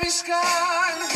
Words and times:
baby's 0.00 0.22
gone. 0.22 1.09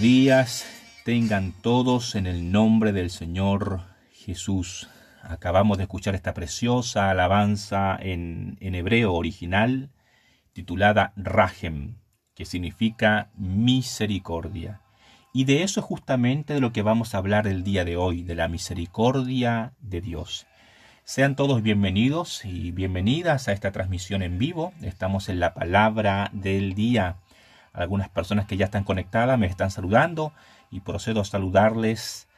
Días, 0.00 0.64
tengan 1.04 1.52
todos 1.52 2.14
en 2.14 2.26
el 2.26 2.50
nombre 2.50 2.92
del 2.92 3.10
Señor 3.10 3.82
Jesús. 4.10 4.88
Acabamos 5.22 5.76
de 5.76 5.84
escuchar 5.84 6.14
esta 6.14 6.32
preciosa 6.32 7.10
alabanza 7.10 7.98
en, 8.00 8.56
hebreo 8.60 9.12
original 9.12 9.90
titulada 10.54 11.12
Rahem, 11.16 11.96
que 12.34 12.46
significa 12.46 13.30
misericordia. 13.36 14.80
Y 15.34 15.44
de 15.44 15.64
eso 15.64 15.80
es 15.80 15.86
justamente 15.86 16.54
de 16.54 16.60
lo 16.60 16.72
que 16.72 16.80
vamos 16.80 17.14
a 17.14 17.18
hablar 17.18 17.46
el 17.46 17.62
día 17.62 17.84
de 17.84 17.98
hoy, 17.98 18.22
de 18.22 18.36
la 18.36 18.48
misericordia 18.48 19.74
de 19.80 20.00
Dios. 20.00 20.46
Sean 21.04 21.36
todos 21.36 21.62
bienvenidos 21.62 22.46
y 22.46 22.70
bienvenidas 22.70 23.48
a 23.48 23.52
esta 23.52 23.70
transmisión 23.70 24.22
en 24.22 24.38
vivo. 24.38 24.72
Estamos 24.80 25.28
en 25.28 25.40
la 25.40 25.52
palabra 25.52 26.30
del 26.32 26.72
día. 26.72 27.16
Algunas 27.72 28.08
personas 28.08 28.46
que 28.46 28.56
ya 28.56 28.66
están 28.66 28.84
conectadas 28.84 29.38
me 29.38 29.46
están 29.46 29.70
saludando 29.70 30.32
y 30.70 30.80
procedo 30.80 31.20
a 31.20 31.24
saludarles 31.24 32.28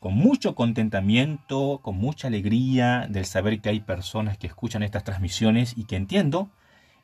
con 0.00 0.14
mucho 0.14 0.54
contentamiento, 0.54 1.80
con 1.82 1.96
mucha 1.96 2.28
alegría 2.28 3.06
del 3.08 3.24
saber 3.24 3.60
que 3.60 3.70
hay 3.70 3.80
personas 3.80 4.38
que 4.38 4.46
escuchan 4.46 4.82
estas 4.82 5.04
transmisiones 5.04 5.74
y 5.76 5.84
que 5.84 5.96
entiendo, 5.96 6.50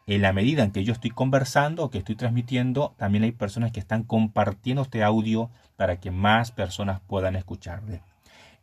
en 0.06 0.22
la 0.22 0.32
medida 0.32 0.62
en 0.62 0.70
que 0.70 0.84
yo 0.84 0.92
estoy 0.92 1.10
conversando 1.10 1.82
o 1.84 1.90
que 1.90 1.98
estoy 1.98 2.14
transmitiendo, 2.14 2.94
también 2.98 3.24
hay 3.24 3.32
personas 3.32 3.72
que 3.72 3.80
están 3.80 4.04
compartiendo 4.04 4.82
este 4.82 5.02
audio 5.02 5.50
para 5.76 5.98
que 5.98 6.10
más 6.10 6.52
personas 6.52 7.00
puedan 7.00 7.36
escucharle. 7.36 8.02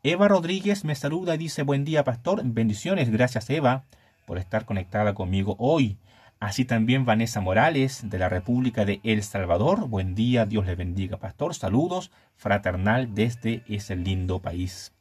Eva 0.04 0.28
Rodríguez 0.28 0.86
me 0.86 0.96
saluda 0.96 1.36
y 1.36 1.40
dice 1.40 1.64
buen 1.64 1.84
día 1.84 2.04
pastor, 2.04 2.42
bendiciones, 2.44 3.10
gracias 3.10 3.50
Eva 3.50 3.84
por 4.26 4.38
estar 4.38 4.66
conectada 4.66 5.14
conmigo 5.14 5.56
hoy. 5.60 5.98
Así 6.42 6.66
también 6.66 7.06
Vanessa 7.06 7.40
Morales 7.40 8.10
de 8.10 8.18
la 8.18 8.28
República 8.28 8.84
de 8.84 9.00
El 9.04 9.22
Salvador. 9.22 9.88
Buen 9.88 10.16
día, 10.16 10.48
Dios 10.48 10.66
le 10.66 10.74
bendiga, 10.74 11.18
pastor. 11.18 11.54
Saludos 11.54 12.10
fraternal 12.36 13.14
desde 13.14 13.64
ese 13.68 13.96
lindo 13.96 14.40
país. 14.40 14.92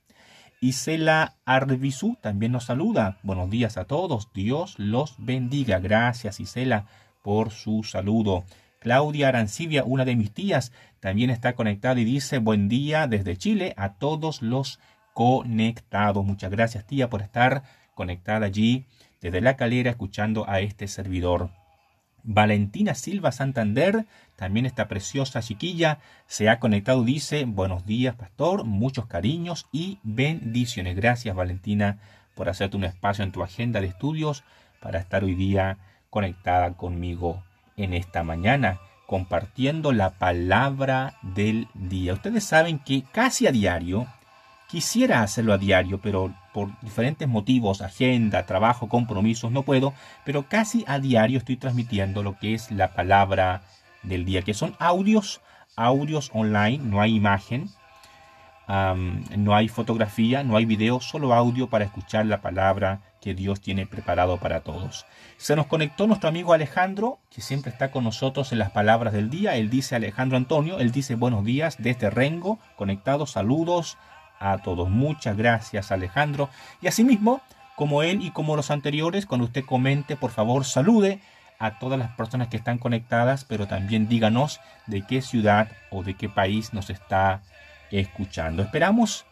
Isela 0.61 1.37
Arbizu 1.47 2.19
también 2.21 2.53
nos 2.53 2.65
saluda. 2.65 3.17
Buenos 3.23 3.49
días 3.49 3.79
a 3.79 3.87
todos. 3.87 4.31
Dios 4.35 4.75
los 4.77 5.15
bendiga. 5.17 5.79
Gracias, 5.79 6.41
Isela, 6.41 6.85
por 7.23 7.53
su 7.53 7.85
saludo. 7.85 8.45
Claudia 8.79 9.29
Arancibia, 9.29 9.83
una 9.85 10.05
de 10.05 10.17
mis 10.17 10.35
tías, 10.35 10.73
también 11.01 11.31
está 11.31 11.55
conectada 11.55 11.99
y 11.99 12.05
dice 12.05 12.37
buen 12.37 12.69
día 12.69 13.07
desde 13.07 13.39
Chile 13.39 13.73
a 13.79 13.95
todos 13.95 14.43
los 14.43 14.79
conectados. 15.15 16.23
Muchas 16.23 16.51
gracias, 16.51 16.87
tía, 16.87 17.09
por 17.09 17.23
estar 17.23 17.63
conectada 17.95 18.45
allí 18.45 18.85
desde 19.21 19.41
la 19.41 19.57
calera 19.57 19.91
escuchando 19.91 20.49
a 20.49 20.61
este 20.61 20.89
servidor. 20.89 21.51
Valentina 22.23 22.95
Silva 22.95 23.33
Santander, 23.33 24.07
también 24.37 24.67
esta 24.67 24.89
preciosa 24.89 25.41
chiquilla, 25.41 25.99
se 26.27 26.49
ha 26.49 26.59
conectado, 26.61 27.03
dice, 27.05 27.45
buenos 27.45 27.87
días, 27.87 28.15
pastor, 28.15 28.65
muchos 28.65 29.07
cariños 29.07 29.67
y 29.73 29.99
bendiciones. 30.03 30.97
Gracias, 30.97 31.35
Valentina, 31.35 31.99
por 32.35 32.49
hacerte 32.49 32.77
un 32.77 32.85
espacio 32.85 33.25
en 33.25 33.33
tu 33.33 33.43
agenda 33.43 33.81
de 33.81 33.87
estudios 33.87 34.45
para 34.81 34.99
estar 34.99 35.25
hoy 35.25 35.35
día 35.35 35.79
conectada 36.11 36.73
conmigo 36.77 37.43
en 37.77 37.95
esta 37.95 38.23
mañana, 38.23 38.81
compartiendo 39.07 39.93
la 39.93 40.11
palabra 40.11 41.15
del 41.23 41.69
día. 41.75 42.15
Ustedes 42.15 42.45
saben 42.45 42.79
que 42.79 43.03
casi 43.03 43.47
a 43.47 43.53
diario, 43.53 44.07
quisiera 44.71 45.23
hacerlo 45.23 45.53
a 45.53 45.59
diario, 45.59 46.01
pero 46.01 46.33
por 46.53 46.71
diferentes 46.81 47.29
motivos, 47.29 47.83
agenda, 47.83 48.47
trabajo, 48.47 48.89
compromisos, 48.89 49.51
no 49.51 49.63
puedo, 49.63 49.95
pero 50.25 50.45
casi 50.45 50.85
a 50.87 50.99
diario 50.99 51.39
estoy 51.39 51.57
transmitiendo 51.57 52.23
lo 52.23 52.39
que 52.39 52.55
es 52.55 52.71
la 52.71 52.93
palabra 52.93 53.63
del 54.03 54.25
día, 54.25 54.43
que 54.43 54.55
son 54.55 54.77
audios, 54.79 55.41
audios 55.77 56.31
online, 56.33 56.79
no 56.79 57.01
hay 57.01 57.17
imagen, 57.17 57.69
no 59.37 59.57
hay 59.57 59.69
fotografía, 59.69 60.45
no 60.45 60.57
hay 60.57 60.65
video, 60.65 61.01
solo 61.01 61.35
audio 61.35 61.69
para 61.69 61.85
escuchar 61.85 62.27
la 62.27 62.41
palabra 62.41 63.01
que 63.21 63.35
Dios 63.35 63.61
tiene 63.61 63.85
preparado 63.85 64.39
para 64.39 64.61
todos. 64.61 65.07
Se 65.37 65.57
nos 65.57 65.67
conectó 65.67 66.07
nuestro 66.07 66.29
amigo 66.29 66.53
Alejandro, 66.53 67.19
que 67.31 67.41
siempre 67.41 67.73
está 67.73 67.91
con 67.91 68.05
nosotros 68.05 68.53
en 68.53 68.61
las 68.61 68.71
palabras 68.71 69.13
del 69.13 69.29
día. 69.29 69.57
Él 69.57 69.71
dice 69.71 69.97
Alejandro 69.97 70.37
Antonio, 70.37 70.79
él 70.79 70.93
dice 70.93 71.17
buenos 71.17 71.45
días 71.45 71.77
desde 71.81 72.11
Rengo, 72.11 72.61
conectados, 72.77 73.33
saludos 73.33 73.99
a 74.41 74.59
todos. 74.59 74.91
Muchas 74.91 75.37
gracias 75.37 75.93
Alejandro. 75.93 76.49
Y 76.83 76.89
asimismo, 76.89 77.41
como 77.77 78.03
él 78.03 78.23
y 78.23 78.33
como 78.33 78.57
los 78.57 78.71
anteriores, 78.71 79.27
cuando 79.27 79.47
usted 79.47 79.65
comente, 79.65 80.17
por 80.17 80.33
favor, 80.33 80.65
salude 80.65 81.21
a 81.61 81.79
todas 81.79 81.99
las 81.99 82.11
personas 82.13 82.49
que 82.49 82.57
están 82.57 82.79
conectadas, 82.79 83.45
pero 83.45 83.69
también 83.69 84.09
díganos 84.09 84.61
de 84.87 85.03
qué 85.03 85.23
ciudad 85.23 85.69
o 85.91 86.03
de 86.03 86.15
qué 86.15 86.29
país 86.29 86.73
nos 86.73 86.89
está 86.91 87.43
escuchando. 87.91 88.63
Esperamos, 88.63 89.27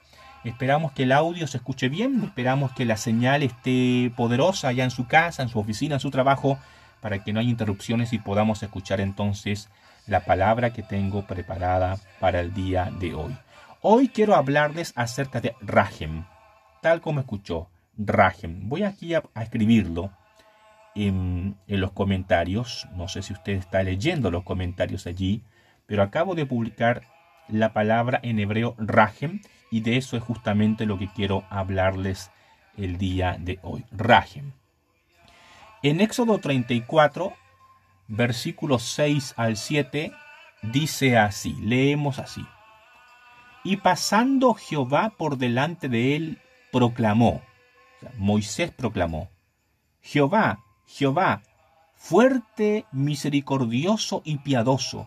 esperamos 0.45 0.93
que 0.93 1.05
el 1.05 1.13
audio 1.13 1.47
se 1.47 1.57
escuche 1.57 1.89
bien, 1.89 2.23
esperamos 2.23 2.73
que 2.73 2.85
la 2.85 2.99
señal 2.99 3.43
esté 3.43 4.13
poderosa 4.15 4.69
allá 4.69 4.85
en 4.85 4.91
su 4.91 5.07
casa, 5.07 5.43
en 5.43 5.49
su 5.49 5.59
oficina, 5.59 5.95
en 5.95 6.01
su 6.01 6.11
trabajo, 6.11 6.59
para 7.01 7.25
que 7.25 7.33
no 7.33 7.41
haya 7.41 7.49
interrupciones 7.49 8.13
y 8.13 8.19
podamos 8.19 8.63
escuchar 8.63 9.01
entonces 9.01 9.71
la 10.07 10.21
palabra 10.21 10.73
que 10.73 10.83
tengo 10.83 11.27
preparada 11.27 11.99
para 12.21 12.41
el 12.41 12.53
día 12.53 12.91
de 12.99 13.15
hoy. 13.15 13.37
Hoy 13.81 14.09
quiero 14.09 14.35
hablarles 14.35 14.93
acerca 14.97 15.41
de 15.41 15.55
Rahem, 15.61 16.25
tal 16.83 17.01
como 17.01 17.21
escuchó, 17.21 17.71
Rahem. 17.97 18.69
Voy 18.69 18.83
aquí 18.83 19.15
a, 19.15 19.23
escribirlo 19.41 20.11
en, 20.97 21.57
en, 21.69 21.81
los 21.81 21.93
comentarios. 21.93 22.89
No 22.97 23.07
sé 23.07 23.23
si 23.23 23.33
usted 23.33 23.53
está 23.53 23.85
leyendo 23.85 24.33
los 24.33 24.43
comentarios 24.43 25.07
allí, 25.07 25.45
pero 25.87 26.03
acabo 26.03 26.35
de 26.35 26.45
publicar 26.45 27.03
la 27.47 27.73
palabra 27.73 28.19
en 28.25 28.41
hebreo 28.41 28.75
Rahem 28.79 29.43
y 29.71 29.81
de 29.83 29.97
eso 29.97 30.17
es 30.17 30.25
justamente 30.25 30.85
lo 30.85 30.99
que 30.99 31.07
quiero 31.07 31.45
hablarles 31.49 32.33
el 32.77 32.99
día 32.99 33.37
de 33.39 33.61
hoy. 33.63 33.85
Rahem. 33.93 34.55
En 35.85 36.01
Éxodo 36.01 36.39
34, 36.39 37.33
versículos 38.09 38.83
6 38.83 39.35
al 39.37 39.57
7, 39.57 40.11
dice 40.63 41.17
así, 41.17 41.55
leemos 41.61 42.19
así. 42.19 42.45
Y 43.69 43.77
pasando 43.77 44.55
Jehová 44.55 45.13
por 45.19 45.37
delante 45.37 45.91
de 45.91 46.17
él, 46.17 46.39
proclamó, 46.73 47.43
Moisés 48.17 48.71
proclamó, 48.71 49.29
Jehová, 50.01 50.61
Jehová, 50.87 51.43
fuerte, 51.95 52.87
misericordioso 52.93 54.23
y 54.25 54.39
piadoso, 54.39 55.07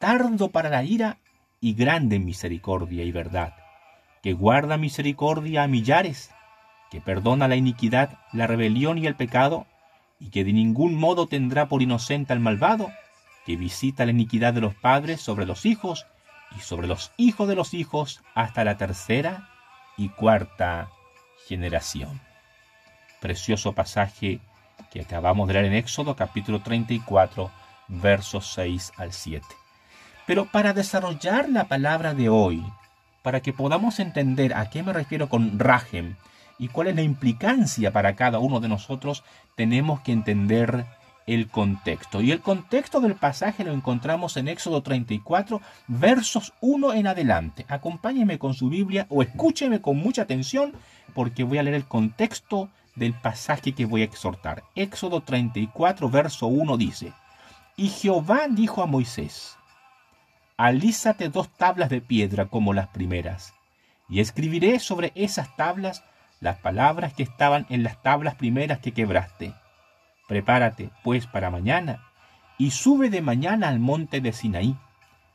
tardo 0.00 0.48
para 0.48 0.70
la 0.70 0.84
ira 0.84 1.18
y 1.60 1.74
grande 1.74 2.16
en 2.16 2.24
misericordia 2.24 3.04
y 3.04 3.12
verdad, 3.12 3.56
que 4.22 4.32
guarda 4.32 4.78
misericordia 4.78 5.62
a 5.62 5.68
millares, 5.68 6.30
que 6.90 7.02
perdona 7.02 7.46
la 7.46 7.56
iniquidad, 7.56 8.20
la 8.32 8.46
rebelión 8.46 8.96
y 8.96 9.06
el 9.06 9.16
pecado, 9.16 9.66
y 10.18 10.30
que 10.30 10.44
de 10.44 10.54
ningún 10.54 10.94
modo 10.98 11.26
tendrá 11.26 11.68
por 11.68 11.82
inocente 11.82 12.32
al 12.32 12.40
malvado, 12.40 12.90
que 13.44 13.56
visita 13.56 14.06
la 14.06 14.12
iniquidad 14.12 14.54
de 14.54 14.62
los 14.62 14.74
padres 14.74 15.20
sobre 15.20 15.44
los 15.44 15.66
hijos, 15.66 16.06
y 16.56 16.60
sobre 16.60 16.86
los 16.86 17.12
hijos 17.16 17.48
de 17.48 17.54
los 17.54 17.74
hijos 17.74 18.22
hasta 18.34 18.64
la 18.64 18.76
tercera 18.76 19.48
y 19.96 20.08
cuarta 20.08 20.90
generación. 21.46 22.20
Precioso 23.20 23.72
pasaje 23.72 24.40
que 24.90 25.00
acabamos 25.00 25.48
de 25.48 25.54
leer 25.54 25.66
en 25.66 25.74
Éxodo 25.74 26.16
capítulo 26.16 26.60
34 26.60 27.50
versos 27.88 28.52
6 28.54 28.92
al 28.96 29.12
7. 29.12 29.46
Pero 30.26 30.46
para 30.46 30.72
desarrollar 30.72 31.48
la 31.48 31.64
palabra 31.64 32.14
de 32.14 32.28
hoy, 32.28 32.64
para 33.22 33.40
que 33.40 33.52
podamos 33.52 34.00
entender 34.00 34.54
a 34.54 34.70
qué 34.70 34.82
me 34.82 34.92
refiero 34.92 35.28
con 35.28 35.58
Rahem 35.58 36.16
y 36.58 36.68
cuál 36.68 36.88
es 36.88 36.96
la 36.96 37.02
implicancia 37.02 37.92
para 37.92 38.14
cada 38.16 38.38
uno 38.38 38.60
de 38.60 38.68
nosotros, 38.68 39.24
tenemos 39.56 40.00
que 40.00 40.12
entender 40.12 40.86
el 41.26 41.48
contexto. 41.48 42.20
Y 42.20 42.32
el 42.32 42.40
contexto 42.40 43.00
del 43.00 43.14
pasaje 43.14 43.64
lo 43.64 43.72
encontramos 43.72 44.36
en 44.36 44.48
Éxodo 44.48 44.82
34, 44.82 45.60
versos 45.88 46.52
1 46.60 46.94
en 46.94 47.06
adelante. 47.06 47.64
Acompáñeme 47.68 48.38
con 48.38 48.54
su 48.54 48.68
Biblia 48.68 49.06
o 49.08 49.22
escúcheme 49.22 49.80
con 49.80 49.96
mucha 49.96 50.22
atención 50.22 50.72
porque 51.14 51.44
voy 51.44 51.58
a 51.58 51.62
leer 51.62 51.76
el 51.76 51.86
contexto 51.86 52.68
del 52.94 53.14
pasaje 53.14 53.72
que 53.72 53.86
voy 53.86 54.02
a 54.02 54.06
exhortar. 54.06 54.64
Éxodo 54.74 55.22
34, 55.22 56.08
verso 56.10 56.46
1 56.46 56.76
dice, 56.76 57.12
Y 57.76 57.88
Jehová 57.88 58.46
dijo 58.50 58.82
a 58.82 58.86
Moisés, 58.86 59.56
Alízate 60.56 61.28
dos 61.28 61.48
tablas 61.56 61.88
de 61.88 62.00
piedra 62.00 62.46
como 62.46 62.74
las 62.74 62.88
primeras, 62.88 63.54
y 64.08 64.20
escribiré 64.20 64.78
sobre 64.78 65.12
esas 65.14 65.56
tablas 65.56 66.04
las 66.40 66.58
palabras 66.58 67.14
que 67.14 67.22
estaban 67.22 67.66
en 67.70 67.82
las 67.82 68.02
tablas 68.02 68.34
primeras 68.34 68.80
que 68.80 68.92
quebraste 68.92 69.54
Prepárate, 70.28 70.90
pues, 71.02 71.26
para 71.26 71.50
mañana, 71.50 72.04
y 72.58 72.70
sube 72.70 73.10
de 73.10 73.22
mañana 73.22 73.68
al 73.68 73.80
monte 73.80 74.20
de 74.20 74.32
Sinaí, 74.32 74.76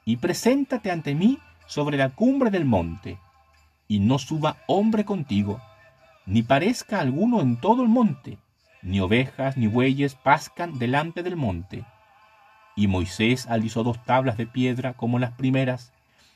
y 0.06 0.18
preséntate 0.18 0.92
ante 0.92 1.14
mí 1.16 1.40
sobre 1.66 1.98
la 1.98 2.10
cumbre 2.10 2.50
del 2.50 2.66
monte, 2.66 3.20
y 3.88 4.00
no 4.00 4.20
suba 4.20 4.58
hombre 4.68 5.06
contigo, 5.06 5.62
ni 6.26 6.44
parezca 6.44 7.00
alguno 7.00 7.42
en 7.42 7.58
todo 7.58 7.84
el 7.84 7.90
monte, 7.90 8.38
ni 8.82 9.00
ovejas 9.00 9.58
ni 9.58 9.68
bueyes 9.68 10.16
pascan 10.16 10.80
delante 10.80 11.24
del 11.24 11.36
monte. 11.36 11.86
Y 12.76 12.88
Moisés 12.88 13.48
alisó 13.48 13.84
dos 13.84 14.04
tablas 14.06 14.38
de 14.38 14.48
piedra 14.48 14.94
como 14.94 15.20
las 15.20 15.32
primeras, 15.32 15.94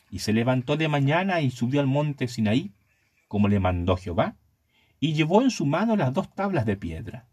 y 0.09 0.19
se 0.19 0.33
levantó 0.33 0.75
de 0.75 0.87
mañana 0.87 1.41
y 1.41 1.51
subió 1.51 1.79
al 1.79 1.87
monte 1.87 2.27
Sinaí, 2.27 2.73
como 3.27 3.47
le 3.47 3.59
mandó 3.59 3.95
Jehová, 3.95 4.35
y 4.99 5.13
llevó 5.13 5.41
en 5.41 5.51
su 5.51 5.65
mano 5.65 5.95
las 5.95 6.13
dos 6.13 6.33
tablas 6.33 6.65
de 6.65 6.75
piedra. 6.75 7.30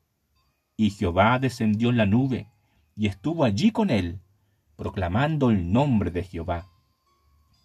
Y 0.80 0.90
Jehová 0.90 1.40
descendió 1.40 1.90
en 1.90 1.96
la 1.96 2.06
nube, 2.06 2.46
y 2.94 3.08
estuvo 3.08 3.42
allí 3.42 3.72
con 3.72 3.90
él, 3.90 4.20
proclamando 4.76 5.50
el 5.50 5.72
nombre 5.72 6.12
de 6.12 6.22
Jehová. 6.22 6.68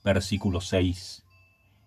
Versículo 0.04 0.62
6. 0.62 1.24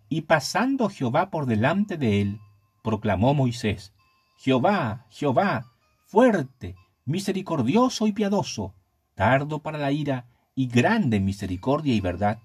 Y 0.08 0.20
pasando 0.20 0.88
Jehová 0.88 1.30
por 1.30 1.46
delante 1.46 1.96
de 1.98 2.20
él, 2.20 2.40
proclamó 2.84 3.34
Moisés, 3.34 3.92
Jehová, 4.38 5.04
Jehová, 5.10 5.66
fuerte, 6.04 6.76
misericordioso 7.04 8.06
y 8.06 8.12
piadoso, 8.12 8.76
tardo 9.16 9.58
para 9.58 9.78
la 9.78 9.90
ira 9.90 10.26
y 10.54 10.68
grande 10.68 11.18
misericordia 11.18 11.92
y 11.92 12.00
verdad, 12.00 12.38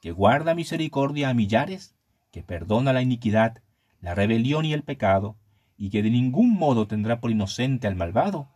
que 0.00 0.10
guarda 0.10 0.54
misericordia 0.54 1.28
a 1.28 1.34
millares, 1.34 1.94
que 2.30 2.42
perdona 2.42 2.94
la 2.94 3.02
iniquidad, 3.02 3.58
la 4.00 4.14
rebelión 4.14 4.64
y 4.64 4.72
el 4.72 4.84
pecado, 4.84 5.36
y 5.82 5.90
que 5.90 6.00
de 6.00 6.10
ningún 6.10 6.54
modo 6.54 6.86
tendrá 6.86 7.20
por 7.20 7.32
inocente 7.32 7.88
al 7.88 7.96
malvado, 7.96 8.48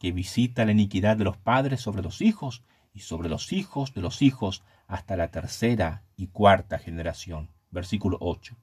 que 0.00 0.10
visita 0.10 0.64
la 0.64 0.72
iniquidad 0.72 1.16
de 1.16 1.22
los 1.22 1.36
padres 1.36 1.80
sobre 1.80 2.02
los 2.02 2.20
hijos 2.20 2.64
y 2.92 3.02
sobre 3.02 3.28
los 3.28 3.52
hijos 3.52 3.94
de 3.94 4.00
los 4.00 4.20
hijos 4.20 4.64
hasta 4.88 5.16
la 5.16 5.28
tercera 5.28 6.02
y 6.16 6.26
cuarta 6.26 6.78
generación. 6.78 7.50
Versículo 7.70 8.18
8. 8.20 8.56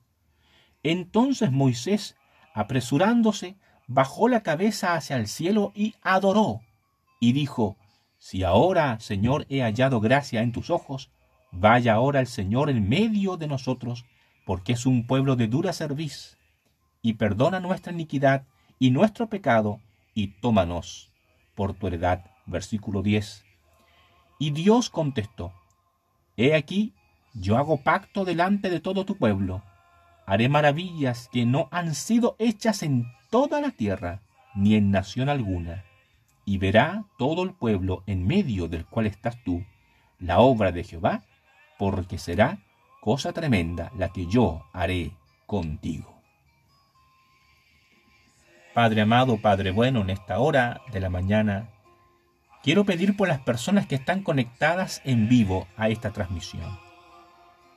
Entonces 0.84 1.54
Moisés, 1.54 2.18
apresurándose, 2.54 3.56
bajó 3.88 4.28
la 4.28 4.44
cabeza 4.44 4.96
hacia 4.96 5.16
el 5.16 5.30
cielo 5.30 5.72
y 5.74 5.96
adoró, 6.02 6.60
y 7.22 7.32
dijo, 7.32 7.78
Si 8.18 8.44
ahora, 8.44 9.00
Señor, 9.00 9.46
he 9.48 9.62
hallado 9.62 10.02
gracia 10.02 10.42
en 10.42 10.52
tus 10.52 10.70
ojos, 10.70 11.10
vaya 11.54 11.94
ahora 11.94 12.20
el 12.20 12.28
Señor 12.28 12.70
en 12.70 12.90
medio 12.90 13.38
de 13.38 13.48
nosotros, 13.48 14.04
porque 14.46 14.74
es 14.74 14.86
un 14.86 15.08
pueblo 15.08 15.38
de 15.38 15.48
dura 15.48 15.72
cerviz 15.72 16.38
y 17.02 17.14
perdona 17.14 17.60
nuestra 17.60 17.94
iniquidad 17.94 18.46
y 18.78 18.92
nuestro 18.92 19.28
pecado, 19.28 19.80
y 20.14 20.28
tómanos 20.42 21.12
por 21.56 21.74
tu 21.74 21.88
heredad. 21.88 22.26
Versículo 22.46 23.04
10. 23.04 23.46
Y 24.40 24.52
Dios 24.52 24.90
contestó, 24.90 25.54
He 26.36 26.56
aquí, 26.56 26.94
yo 27.34 27.58
hago 27.58 27.84
pacto 27.84 28.26
delante 28.26 28.70
de 28.70 28.80
todo 28.80 29.06
tu 29.06 29.18
pueblo. 29.18 29.62
Haré 30.26 30.50
maravillas 30.50 31.30
que 31.32 31.46
no 31.46 31.68
han 31.72 31.94
sido 31.96 32.36
hechas 32.40 32.82
en 32.82 33.06
toda 33.30 33.62
la 33.62 33.72
tierra, 33.72 34.22
ni 34.56 34.76
en 34.76 34.92
nación 34.92 35.30
alguna. 35.30 35.84
Y 36.46 36.58
verá 36.58 37.06
todo 37.18 37.44
el 37.44 37.54
pueblo 37.54 38.04
en 38.08 38.26
medio 38.26 38.68
del 38.68 38.86
cual 38.86 39.06
estás 39.06 39.44
tú, 39.44 39.64
la 40.18 40.40
obra 40.40 40.72
de 40.72 40.84
Jehová, 40.84 41.24
porque 41.78 42.18
será 42.18 42.60
cosa 43.02 43.34
tremenda 43.34 43.92
la 43.98 44.10
que 44.10 44.26
yo 44.26 44.66
haré 44.74 45.12
contigo. 45.46 46.19
Padre 48.80 49.02
amado, 49.02 49.42
Padre 49.42 49.72
bueno, 49.72 50.00
en 50.00 50.10
esta 50.10 50.40
hora 50.40 50.80
de 50.90 51.02
la 51.02 51.10
mañana, 51.10 51.68
quiero 52.64 52.86
pedir 52.86 53.18
por 53.18 53.28
las 53.28 53.42
personas 53.42 53.86
que 53.88 53.96
están 53.96 54.24
conectadas 54.24 55.02
en 55.04 55.28
vivo 55.28 55.68
a 55.76 55.90
esta 55.90 56.12
transmisión. 56.12 56.80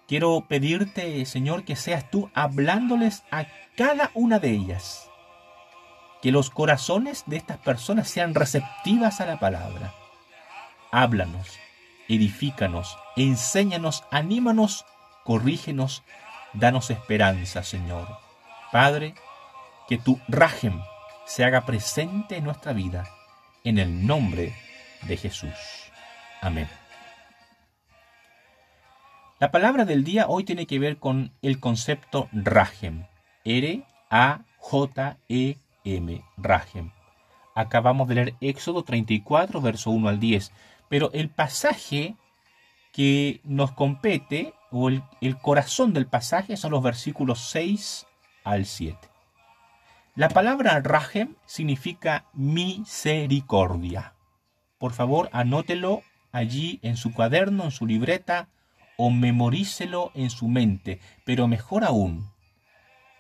Quiero 0.07 0.47
pedirte, 0.47 1.27
Señor, 1.27 1.65
que 1.65 1.75
seas 1.75 2.09
tú 2.09 2.31
hablándoles 2.35 3.25
a 3.33 3.47
cada 3.77 4.13
una 4.15 4.39
de 4.39 4.51
ellas. 4.53 5.11
Que 6.23 6.31
los 6.31 6.51
corazones 6.51 7.25
de 7.27 7.37
estas 7.37 7.59
personas 7.59 8.09
sean 8.09 8.33
receptivas 8.33 9.21
a 9.21 9.27
la 9.27 9.41
palabra. 9.41 9.93
Háblanos, 10.93 11.59
edifícanos, 12.09 12.97
enséñanos, 13.17 14.05
anímanos, 14.13 14.87
corrígenos, 15.25 16.05
danos 16.53 16.91
esperanza, 16.91 17.65
Señor. 17.65 18.07
Padre, 18.71 19.17
que 19.89 19.99
tu 19.99 20.21
rajem 20.29 20.81
se 21.32 21.44
haga 21.44 21.64
presente 21.64 22.37
en 22.37 22.44
nuestra 22.44 22.75
vida, 22.75 23.08
en 23.64 23.79
el 23.79 24.06
nombre 24.06 24.55
de 25.08 25.17
Jesús. 25.17 25.55
Amén. 26.43 26.69
La 29.40 29.50
palabra 29.50 29.87
del 29.87 30.05
día 30.05 30.26
hoy 30.29 30.44
tiene 30.44 30.67
que 30.67 30.79
ver 30.79 30.99
con 30.99 31.32
el 31.40 31.58
concepto 31.58 32.29
Rahem. 32.32 33.06
R-A-J-E-M. 33.46 33.82
Rahem. 36.37 36.90
Acabamos 37.55 38.08
de 38.08 38.14
leer 38.14 38.34
Éxodo 38.43 38.84
34, 38.84 39.62
verso 39.62 39.90
1 39.90 40.11
al 40.11 40.20
10. 40.20 40.52
Pero 40.90 41.11
el 41.14 41.31
pasaje 41.31 42.14
que 42.93 43.40
nos 43.44 43.73
compete, 43.73 44.52
o 44.70 44.90
el, 44.90 45.02
el 45.23 45.38
corazón 45.38 45.94
del 45.94 46.06
pasaje, 46.06 46.58
son 46.58 46.73
los 46.73 46.82
versículos 46.82 47.38
6 47.49 48.06
al 48.44 48.67
7. 48.67 49.12
La 50.15 50.29
palabra 50.29 50.79
Rahem 50.81 51.37
significa 51.47 52.27
misericordia. 52.35 54.13
Por 54.77 54.93
favor, 54.93 55.31
anótelo 55.33 56.03
allí 56.33 56.81
en 56.83 56.99
su 56.99 57.15
cuaderno, 57.15 57.65
en 57.65 57.71
su 57.71 57.87
libreta, 57.87 58.49
o 58.99 59.11
memorícelo 59.11 60.13
en 60.15 60.29
su 60.29 60.49
mente. 60.49 61.01
Pero 61.25 61.49
mejor 61.49 61.83
aún, 61.83 62.31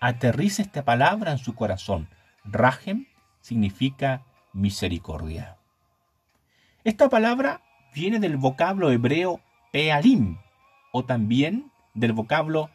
aterrice 0.00 0.60
esta 0.60 0.84
palabra 0.84 1.32
en 1.32 1.38
su 1.38 1.54
corazón. 1.54 2.10
Rahem 2.44 3.06
significa 3.40 4.26
misericordia. 4.52 5.56
Esta 6.84 7.08
palabra 7.08 7.62
viene 7.94 8.20
del 8.20 8.36
vocablo 8.36 8.90
hebreo 8.90 9.40
pealim, 9.72 10.36
o 10.92 11.06
también 11.06 11.72
del 11.94 12.12
vocablo 12.12 12.68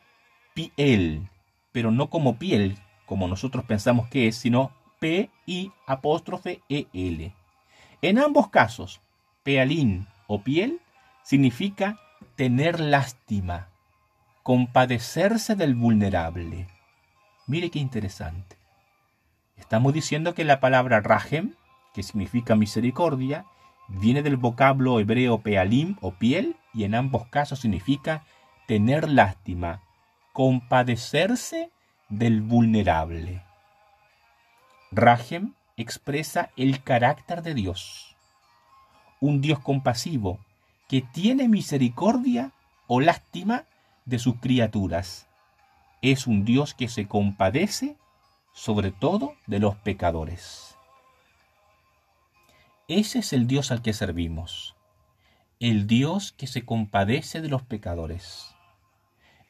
piel, 0.56 1.30
pero 1.72 1.92
no 1.92 2.10
como 2.10 2.40
piel, 2.40 2.80
como 3.08 3.28
nosotros 3.28 3.66
pensamos 3.66 4.08
que 4.10 4.28
es, 4.28 4.36
sino 4.36 4.72
P-I 5.00 5.72
apóstrofe 5.88 6.62
E-L. 6.70 7.34
En 8.04 8.20
ambos 8.20 8.50
casos, 8.50 9.02
pealín 9.44 10.08
o 10.28 10.44
piel 10.44 10.82
significa 11.24 11.98
tener 12.36 12.80
lástima, 12.80 13.70
compadecerse 14.44 15.56
del 15.56 15.74
vulnerable. 15.74 16.68
Mire 17.48 17.72
qué 17.72 17.80
interesante. 17.80 18.58
Estamos 19.56 19.94
diciendo 19.94 20.36
que 20.36 20.44
la 20.44 20.60
palabra 20.60 21.00
rajem, 21.00 21.56
que 21.94 22.04
significa 22.04 22.56
misericordia, 22.56 23.46
viene 23.88 24.22
del 24.22 24.36
vocablo 24.36 25.00
hebreo 25.00 25.40
pealim 25.40 25.96
o 26.02 26.12
piel 26.12 26.58
y 26.74 26.84
en 26.84 26.94
ambos 26.94 27.26
casos 27.28 27.60
significa 27.60 28.26
tener 28.68 29.10
lástima, 29.10 29.82
compadecerse 30.34 31.72
del 32.10 32.42
vulnerable. 32.42 33.44
Rahem 34.92 35.54
expresa 35.76 36.52
el 36.56 36.84
carácter 36.84 37.42
de 37.42 37.54
Dios, 37.54 38.16
un 39.20 39.42
Dios 39.42 39.60
compasivo 39.60 40.40
que 40.88 41.02
tiene 41.02 41.50
misericordia 41.50 42.52
o 42.88 43.02
lástima 43.02 43.66
de 44.06 44.20
sus 44.20 44.36
criaturas. 44.40 45.28
Es 46.02 46.28
un 46.28 46.46
Dios 46.46 46.74
que 46.74 46.88
se 46.88 47.08
compadece 47.08 47.98
sobre 48.54 48.92
todo 48.92 49.36
de 49.46 49.60
los 49.60 49.76
pecadores. 49.76 50.76
Ese 52.88 53.20
es 53.20 53.34
el 53.34 53.48
Dios 53.48 53.72
al 53.72 53.82
que 53.82 53.92
servimos, 53.92 54.76
el 55.60 55.88
Dios 55.88 56.32
que 56.32 56.48
se 56.48 56.64
compadece 56.64 57.42
de 57.42 57.50
los 57.50 57.64
pecadores. 57.64 58.54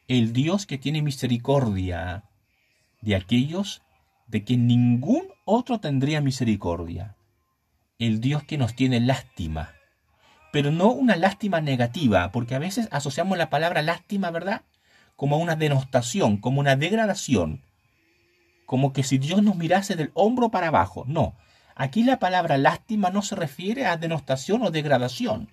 el 0.08 0.32
Dios 0.32 0.66
que 0.66 0.78
tiene 0.78 1.02
misericordia 1.02 2.24
de 3.02 3.16
aquellos 3.16 3.82
de 4.28 4.44
que 4.44 4.58
ningún 4.58 5.24
otro 5.46 5.80
tendría 5.80 6.22
misericordia. 6.22 7.16
El 8.00 8.20
Dios 8.20 8.44
que 8.44 8.58
nos 8.58 8.76
tiene 8.76 9.00
lástima. 9.00 9.74
Pero 10.52 10.72
no 10.72 10.92
una 10.92 11.16
lástima 11.16 11.62
negativa, 11.62 12.32
porque 12.32 12.56
a 12.56 12.60
veces 12.60 12.88
asociamos 12.92 13.38
la 13.38 13.50
palabra 13.50 13.82
lástima, 13.82 14.32
¿verdad? 14.32 14.62
Como 15.16 15.38
una 15.38 15.56
denostación, 15.56 16.38
como 16.38 16.60
una 16.60 16.76
degradación. 16.76 17.62
Como 18.66 18.94
que 18.94 19.04
si 19.04 19.18
Dios 19.18 19.42
nos 19.42 19.56
mirase 19.56 19.96
del 19.96 20.12
hombro 20.14 20.50
para 20.50 20.68
abajo. 20.68 21.06
No, 21.08 21.36
aquí 21.76 22.04
la 22.04 22.20
palabra 22.20 22.58
lástima 22.58 23.10
no 23.10 23.22
se 23.22 23.36
refiere 23.36 23.86
a 23.86 23.98
denostación 23.98 24.62
o 24.64 24.72
degradación. 24.72 25.50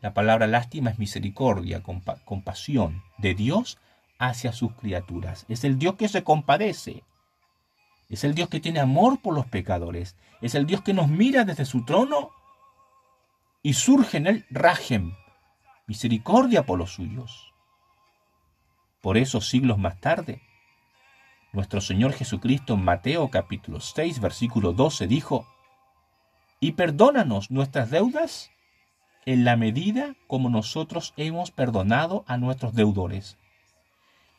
La 0.00 0.14
palabra 0.14 0.48
lástima 0.48 0.90
es 0.90 0.98
misericordia, 0.98 1.82
compasión 2.24 3.02
de 3.18 3.34
Dios 3.34 3.78
hacia 4.22 4.52
sus 4.52 4.72
criaturas. 4.74 5.44
Es 5.48 5.64
el 5.64 5.80
Dios 5.80 5.96
que 5.96 6.06
se 6.06 6.22
compadece. 6.22 7.02
Es 8.08 8.22
el 8.22 8.36
Dios 8.36 8.48
que 8.48 8.60
tiene 8.60 8.78
amor 8.78 9.20
por 9.20 9.34
los 9.34 9.46
pecadores. 9.46 10.14
Es 10.40 10.54
el 10.54 10.64
Dios 10.64 10.80
que 10.82 10.94
nos 10.94 11.08
mira 11.08 11.44
desde 11.44 11.64
su 11.64 11.84
trono 11.84 12.30
y 13.64 13.74
surge 13.74 14.18
en 14.18 14.28
él 14.28 14.46
rajem, 14.48 15.16
misericordia 15.88 16.64
por 16.64 16.78
los 16.78 16.92
suyos. 16.92 17.52
Por 19.00 19.16
eso, 19.16 19.40
siglos 19.40 19.78
más 19.78 20.00
tarde, 20.00 20.40
nuestro 21.52 21.80
Señor 21.80 22.12
Jesucristo 22.12 22.74
en 22.74 22.84
Mateo 22.84 23.28
capítulo 23.28 23.80
6, 23.80 24.20
versículo 24.20 24.72
12 24.72 25.08
dijo, 25.08 25.48
y 26.60 26.72
perdónanos 26.72 27.50
nuestras 27.50 27.90
deudas 27.90 28.52
en 29.26 29.44
la 29.44 29.56
medida 29.56 30.14
como 30.28 30.48
nosotros 30.48 31.12
hemos 31.16 31.50
perdonado 31.50 32.24
a 32.28 32.36
nuestros 32.36 32.74
deudores. 32.74 33.36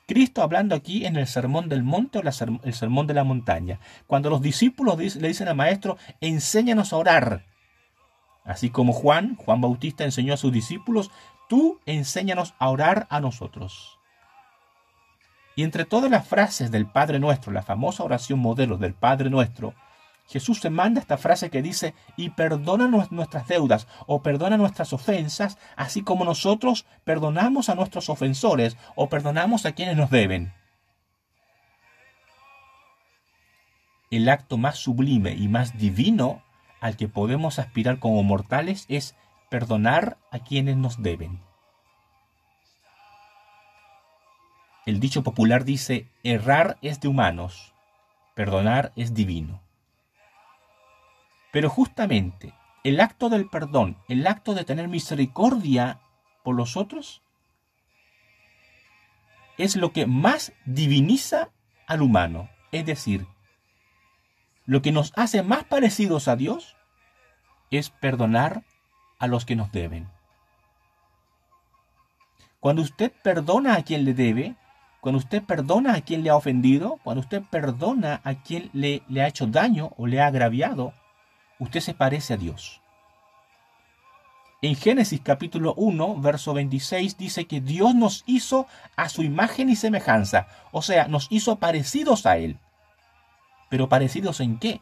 Cristo 0.06 0.42
hablando 0.42 0.76
aquí 0.76 1.06
en 1.06 1.16
el 1.16 1.28
sermón 1.28 1.70
del 1.70 1.84
monte 1.84 2.20
o 2.20 2.22
el 2.22 2.74
sermón 2.74 3.08
de 3.08 3.14
la 3.14 3.24
montaña, 3.24 3.80
cuando 4.06 4.30
los 4.30 4.42
discípulos 4.42 4.98
le 4.98 5.28
dicen 5.28 5.48
al 5.48 5.56
maestro, 5.56 5.98
enséñanos 6.20 6.92
a 6.92 6.98
orar. 6.98 7.46
Así 8.44 8.70
como 8.70 8.92
Juan, 8.92 9.36
Juan 9.36 9.62
Bautista 9.62 10.04
enseñó 10.04 10.34
a 10.34 10.38
sus 10.38 10.52
discípulos, 10.52 11.12
tú 11.48 11.80
enséñanos 11.86 12.54
a 12.60 12.70
orar 12.70 13.08
a 13.10 13.22
nosotros. 13.22 14.00
Y 15.56 15.64
entre 15.64 15.86
todas 15.86 16.10
las 16.10 16.28
frases 16.28 16.72
del 16.72 16.88
Padre 16.88 17.20
Nuestro, 17.20 17.54
la 17.54 17.62
famosa 17.62 18.04
oración 18.04 18.40
modelo 18.40 18.78
del 18.78 18.94
Padre 18.94 19.30
Nuestro, 19.30 19.74
Jesús 20.28 20.62
se 20.62 20.70
manda 20.70 21.02
esta 21.02 21.18
frase 21.18 21.50
que 21.50 21.62
dice, 21.62 21.94
y 22.16 22.30
perdona 22.30 22.88
nuestras 22.88 23.48
deudas 23.48 23.88
o 24.08 24.22
perdona 24.22 24.58
nuestras 24.58 24.94
ofensas, 24.94 25.58
así 25.76 26.02
como 26.02 26.26
nosotros 26.26 26.86
perdonamos 27.04 27.70
a 27.70 27.76
nuestros 27.76 28.10
ofensores 28.10 28.78
o 28.96 29.10
perdonamos 29.10 29.66
a 29.66 29.74
quienes 29.74 29.98
nos 29.98 30.10
deben. 30.10 30.54
El 34.12 34.30
acto 34.30 34.58
más 34.58 34.78
sublime 34.78 35.34
y 35.34 35.48
más 35.48 35.78
divino 35.78 36.44
al 36.80 36.98
que 36.98 37.08
podemos 37.08 37.60
aspirar 37.60 38.00
como 38.00 38.22
mortales 38.24 38.86
es 38.88 39.16
perdonar 39.50 40.18
a 40.32 40.40
quienes 40.40 40.78
nos 40.78 41.02
deben. 41.02 41.42
El 44.86 45.00
dicho 45.00 45.24
popular 45.24 45.64
dice, 45.64 46.08
errar 46.24 46.78
es 46.82 47.00
de 47.00 47.08
humanos, 47.08 47.74
perdonar 48.36 48.92
es 48.96 49.14
divino. 49.14 49.63
Pero 51.54 51.70
justamente 51.70 52.52
el 52.84 53.00
acto 53.00 53.30
del 53.30 53.48
perdón, 53.48 53.96
el 54.10 54.26
acto 54.26 54.56
de 54.56 54.66
tener 54.66 54.88
misericordia 54.88 56.00
por 56.44 56.56
los 56.56 56.76
otros, 56.76 57.22
es 59.60 59.76
lo 59.76 59.94
que 59.94 60.08
más 60.08 60.52
diviniza 60.66 61.52
al 61.86 62.02
humano. 62.02 62.50
Es 62.72 62.88
decir, 62.88 63.28
lo 64.66 64.82
que 64.82 64.92
nos 64.92 65.14
hace 65.16 65.44
más 65.44 65.64
parecidos 65.64 66.28
a 66.28 66.36
Dios 66.36 66.76
es 67.70 67.92
perdonar 67.92 68.64
a 69.20 69.28
los 69.28 69.46
que 69.46 69.56
nos 69.56 69.72
deben. 69.72 70.10
Cuando 72.60 72.82
usted 72.82 73.12
perdona 73.24 73.76
a 73.76 73.84
quien 73.84 74.06
le 74.06 74.16
debe, 74.16 74.56
cuando 75.02 75.20
usted 75.20 75.44
perdona 75.44 75.94
a 75.94 76.02
quien 76.02 76.24
le 76.24 76.32
ha 76.32 76.36
ofendido, 76.36 77.00
cuando 77.04 77.22
usted 77.22 77.44
perdona 77.44 78.22
a 78.24 78.42
quien 78.42 78.72
le, 78.74 79.04
le 79.08 79.22
ha 79.22 79.28
hecho 79.28 79.46
daño 79.46 79.92
o 79.98 80.08
le 80.08 80.20
ha 80.20 80.26
agraviado, 80.26 80.94
usted 81.60 81.80
se 81.80 81.94
parece 81.94 82.34
a 82.34 82.38
Dios. 82.38 82.82
En 84.62 84.76
Génesis 84.76 85.20
capítulo 85.22 85.74
1, 85.76 86.22
verso 86.22 86.54
26 86.54 87.18
dice 87.18 87.46
que 87.48 87.60
Dios 87.60 87.94
nos 87.96 88.24
hizo 88.26 88.66
a 88.96 89.10
su 89.10 89.22
imagen 89.22 89.70
y 89.70 89.76
semejanza, 89.76 90.48
o 90.72 90.82
sea, 90.82 91.10
nos 91.10 91.28
hizo 91.30 91.58
parecidos 91.58 92.26
a 92.26 92.38
Él. 92.38 92.58
¿Pero 93.70 93.90
parecidos 93.90 94.40
en 94.40 94.58
qué? 94.60 94.80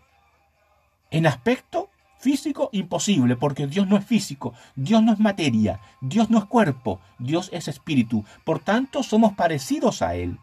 En 1.09 1.25
aspecto 1.25 1.89
físico 2.19 2.69
imposible, 2.71 3.35
porque 3.35 3.65
Dios 3.65 3.87
no 3.87 3.97
es 3.97 4.05
físico, 4.05 4.53
Dios 4.75 5.01
no 5.01 5.13
es 5.13 5.19
materia, 5.19 5.79
Dios 5.99 6.29
no 6.29 6.37
es 6.37 6.45
cuerpo, 6.45 6.99
Dios 7.17 7.49
es 7.51 7.67
espíritu. 7.67 8.23
Por 8.45 8.59
tanto, 8.59 9.01
somos 9.01 9.33
parecidos 9.33 10.03
a 10.03 10.13
Él 10.13 10.37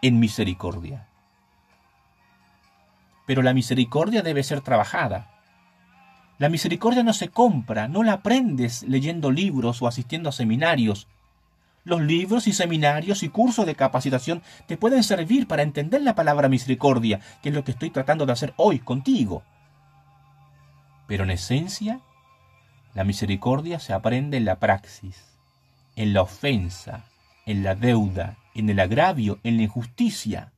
en 0.00 0.18
misericordia. 0.18 1.08
Pero 3.26 3.42
la 3.42 3.54
misericordia 3.54 4.22
debe 4.22 4.42
ser 4.42 4.60
trabajada. 4.60 5.30
La 6.38 6.48
misericordia 6.48 7.02
no 7.02 7.12
se 7.12 7.28
compra, 7.28 7.88
no 7.88 8.02
la 8.02 8.14
aprendes 8.14 8.82
leyendo 8.82 9.30
libros 9.30 9.80
o 9.80 9.86
asistiendo 9.86 10.28
a 10.28 10.32
seminarios. 10.32 11.06
Los 11.84 12.00
libros 12.00 12.46
y 12.46 12.52
seminarios 12.52 13.22
y 13.22 13.28
cursos 13.28 13.66
de 13.66 13.74
capacitación 13.74 14.42
te 14.66 14.76
pueden 14.76 15.04
servir 15.04 15.46
para 15.46 15.62
entender 15.62 16.02
la 16.02 16.14
palabra 16.14 16.48
misericordia, 16.48 17.20
que 17.42 17.50
es 17.50 17.54
lo 17.54 17.62
que 17.62 17.72
estoy 17.72 17.90
tratando 17.90 18.26
de 18.26 18.32
hacer 18.32 18.54
hoy 18.56 18.78
contigo. 18.78 19.42
Pero 21.06 21.24
en 21.24 21.30
esencia, 21.30 22.00
la 22.94 23.04
misericordia 23.04 23.78
se 23.78 23.92
aprende 23.92 24.38
en 24.38 24.46
la 24.46 24.58
praxis, 24.58 25.36
en 25.94 26.14
la 26.14 26.22
ofensa, 26.22 27.04
en 27.44 27.62
la 27.62 27.74
deuda, 27.74 28.38
en 28.54 28.70
el 28.70 28.80
agravio, 28.80 29.38
en 29.44 29.58
la 29.58 29.64
injusticia. 29.64 30.53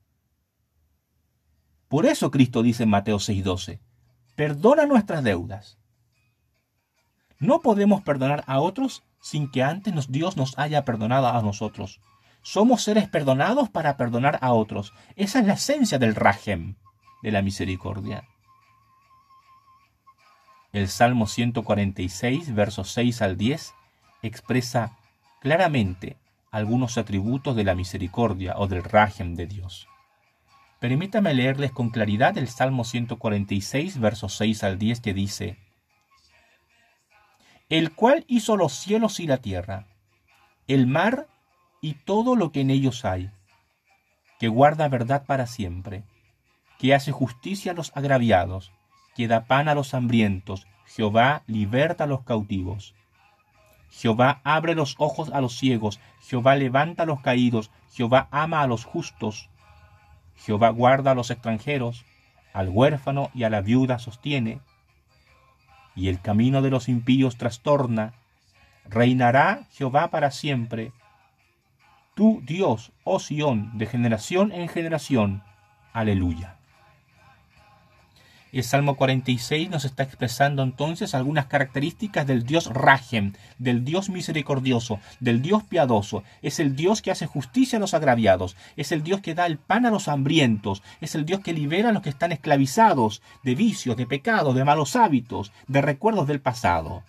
Por 1.89 2.07
eso 2.07 2.31
Cristo 2.31 2.63
dice 2.63 2.83
en 2.83 2.91
Mateo 2.91 3.19
6:12, 3.19 3.81
perdona 4.35 4.87
nuestras 4.87 5.23
deudas. 5.23 5.79
No 7.39 7.61
podemos 7.61 8.03
perdonar 8.03 8.45
a 8.47 8.61
otros 8.61 9.05
sin 9.21 9.51
que 9.51 9.63
antes 9.63 10.11
Dios 10.11 10.37
nos 10.37 10.59
haya 10.59 10.85
perdonado 10.85 11.29
a 11.29 11.43
nosotros. 11.43 12.01
Somos 12.43 12.83
seres 12.83 13.09
perdonados 13.09 13.69
para 13.69 13.97
perdonar 13.97 14.39
a 14.41 14.53
otros. 14.53 14.93
Esa 15.17 15.41
es 15.41 15.47
la 15.47 15.55
esencia 15.55 15.99
del 15.99 16.15
rajem, 16.15 16.77
de 17.23 17.33
la 17.33 17.43
misericordia. 17.43 18.25
El 20.73 20.89
Salmo 20.89 21.27
146, 21.27 22.55
versos 22.55 22.93
6 22.93 23.23
al 23.23 23.37
10, 23.37 23.75
expresa 24.23 24.97
claramente 25.41 26.19
algunos 26.51 26.99
atributos 26.99 27.57
de 27.57 27.65
la 27.65 27.75
misericordia 27.75 28.55
o 28.57 28.67
del 28.67 28.85
rajem 28.85 29.35
de 29.35 29.47
Dios. 29.47 29.89
Permítame 30.79 31.33
leerles 31.33 31.73
con 31.73 31.89
claridad 31.89 32.37
el 32.37 32.49
Salmo 32.49 32.85
146, 32.85 33.99
versos 33.99 34.37
6 34.37 34.63
al 34.63 34.79
10, 34.79 35.01
que 35.01 35.15
dice, 35.15 35.59
El 37.71 37.93
cual 37.93 38.25
hizo 38.29 38.57
los 38.57 38.75
cielos 38.75 39.19
y 39.21 39.27
la 39.27 39.39
tierra, 39.39 39.87
el 40.69 40.87
mar 40.87 41.29
y 41.81 41.95
todo 41.95 42.37
lo 42.37 42.53
que 42.53 42.61
en 42.61 42.69
ellos 42.71 43.07
hay, 43.07 43.31
que 44.39 44.49
guarda 44.49 44.89
verdad 44.89 45.25
para 45.25 45.47
siempre, 45.47 46.05
que 46.79 46.95
hace 46.95 47.11
justicia 47.11 47.73
a 47.73 47.75
los 47.75 47.97
agraviados, 47.97 48.71
que 49.15 49.29
da 49.29 49.47
pan 49.47 49.69
a 49.69 49.75
los 49.75 49.95
hambrientos, 49.95 50.67
Jehová 50.85 51.43
liberta 51.47 52.05
a 52.05 52.07
los 52.07 52.23
cautivos. 52.23 52.95
Jehová 53.91 54.43
abre 54.45 54.75
los 54.75 54.95
ojos 54.99 55.31
a 55.33 55.41
los 55.41 55.57
ciegos, 55.57 56.01
Jehová 56.21 56.55
levanta 56.57 57.05
a 57.05 57.07
los 57.07 57.21
caídos, 57.23 57.71
Jehová 57.93 58.29
ama 58.31 58.61
a 58.61 58.67
los 58.67 58.85
justos, 58.85 59.49
Jehová 60.37 60.71
guarda 60.71 61.13
a 61.13 61.15
los 61.15 61.31
extranjeros, 61.31 62.05
al 62.53 62.69
huérfano 62.69 63.31
y 63.35 63.45
a 63.45 63.51
la 63.51 63.61
viuda 63.61 63.99
sostiene, 63.99 64.61
y 65.95 66.09
el 66.09 66.21
camino 66.21 66.63
de 66.63 66.71
los 66.71 66.89
impíos 66.89 67.37
trastorna. 67.37 68.13
Reinará 68.89 69.67
Jehová 69.73 70.11
para 70.11 70.31
siempre. 70.31 70.93
Tú, 72.15 72.43
Dios, 72.45 72.93
oh 73.03 73.19
Sión, 73.19 73.77
de 73.77 73.87
generación 73.87 74.53
en 74.53 74.69
generación. 74.69 75.43
Aleluya. 75.93 76.56
El 78.53 78.63
Salmo 78.63 78.97
46 78.97 79.69
nos 79.71 79.85
está 79.85 80.05
expresando 80.05 80.63
entonces 80.63 81.15
algunas 81.15 81.47
características 81.47 82.27
del 82.27 82.45
Dios 82.45 82.67
Rajem, 82.73 83.33
del 83.59 83.85
Dios 83.85 84.09
misericordioso, 84.09 85.01
del 85.19 85.43
Dios 85.43 85.65
piadoso. 85.65 86.23
Es 86.43 86.61
el 86.61 86.77
Dios 86.77 87.03
que 87.03 87.11
hace 87.11 87.27
justicia 87.27 87.79
a 87.79 87.81
los 87.81 87.93
agraviados, 87.93 88.57
es 88.77 88.93
el 88.93 89.03
Dios 89.03 89.21
que 89.21 89.35
da 89.35 89.47
el 89.47 89.59
pan 89.59 89.85
a 89.85 89.91
los 89.91 90.07
hambrientos, 90.07 90.83
es 91.01 91.17
el 91.17 91.27
Dios 91.27 91.41
que 91.41 91.53
libera 91.53 91.89
a 91.89 91.93
los 91.93 92.03
que 92.03 92.09
están 92.09 92.31
esclavizados 92.31 93.21
de 93.43 93.57
vicios, 93.57 93.97
de 93.97 94.07
pecados, 94.07 94.55
de 94.55 94.65
malos 94.65 94.95
hábitos, 94.95 95.53
de 95.67 95.83
recuerdos 95.83 96.29
del 96.29 96.41
pasado. 96.41 97.03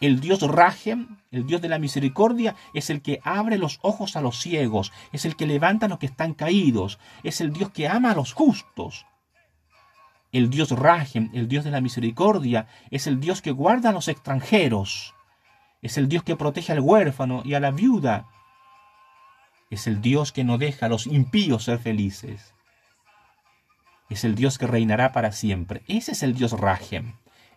El 0.00 0.20
Dios 0.20 0.40
Rajem, 0.42 1.16
el 1.32 1.46
Dios 1.46 1.62
de 1.62 1.68
la 1.68 1.78
misericordia, 1.78 2.54
es 2.74 2.90
el 2.90 3.02
que 3.02 3.20
abre 3.24 3.58
los 3.58 3.80
ojos 3.82 4.16
a 4.16 4.20
los 4.20 4.38
ciegos, 4.38 4.92
es 5.12 5.24
el 5.24 5.34
que 5.34 5.46
levanta 5.46 5.86
a 5.86 5.88
los 5.88 5.98
que 5.98 6.06
están 6.06 6.34
caídos, 6.34 6.98
es 7.24 7.40
el 7.40 7.52
Dios 7.52 7.70
que 7.70 7.88
ama 7.88 8.12
a 8.12 8.14
los 8.14 8.32
justos. 8.32 9.06
El 10.34 10.50
Dios 10.50 10.70
Rajem, 10.70 11.30
el 11.32 11.48
Dios 11.48 11.64
de 11.64 11.70
la 11.70 11.80
misericordia, 11.80 12.66
es 12.90 13.06
el 13.06 13.20
Dios 13.20 13.40
que 13.40 13.52
guarda 13.52 13.88
a 13.88 13.92
los 13.92 14.08
extranjeros, 14.08 15.14
es 15.80 15.96
el 15.96 16.10
Dios 16.10 16.24
que 16.24 16.36
protege 16.36 16.72
al 16.72 16.80
huérfano 16.80 17.40
y 17.42 17.54
a 17.54 17.60
la 17.60 17.70
viuda, 17.70 18.26
es 19.70 19.86
el 19.86 20.02
Dios 20.02 20.32
que 20.32 20.44
no 20.44 20.58
deja 20.58 20.86
a 20.86 20.88
los 20.90 21.06
impíos 21.06 21.64
ser 21.64 21.78
felices. 21.78 22.52
Es 24.10 24.24
el 24.24 24.34
Dios 24.34 24.58
que 24.58 24.66
reinará 24.66 25.12
para 25.12 25.32
siempre. 25.32 25.82
Ese 25.88 26.12
es 26.12 26.22
el 26.22 26.34
Dios 26.34 26.52
Rajem 26.52 27.14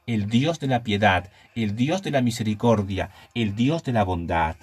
el 0.07 0.29
Dios 0.29 0.59
de 0.59 0.67
la 0.67 0.83
piedad, 0.83 1.29
el 1.53 1.75
Dios 1.75 2.01
de 2.01 2.11
la 2.11 2.21
misericordia, 2.21 3.11
el 3.35 3.55
Dios 3.55 3.83
de 3.83 3.91
la 3.91 4.03
bondad. 4.03 4.55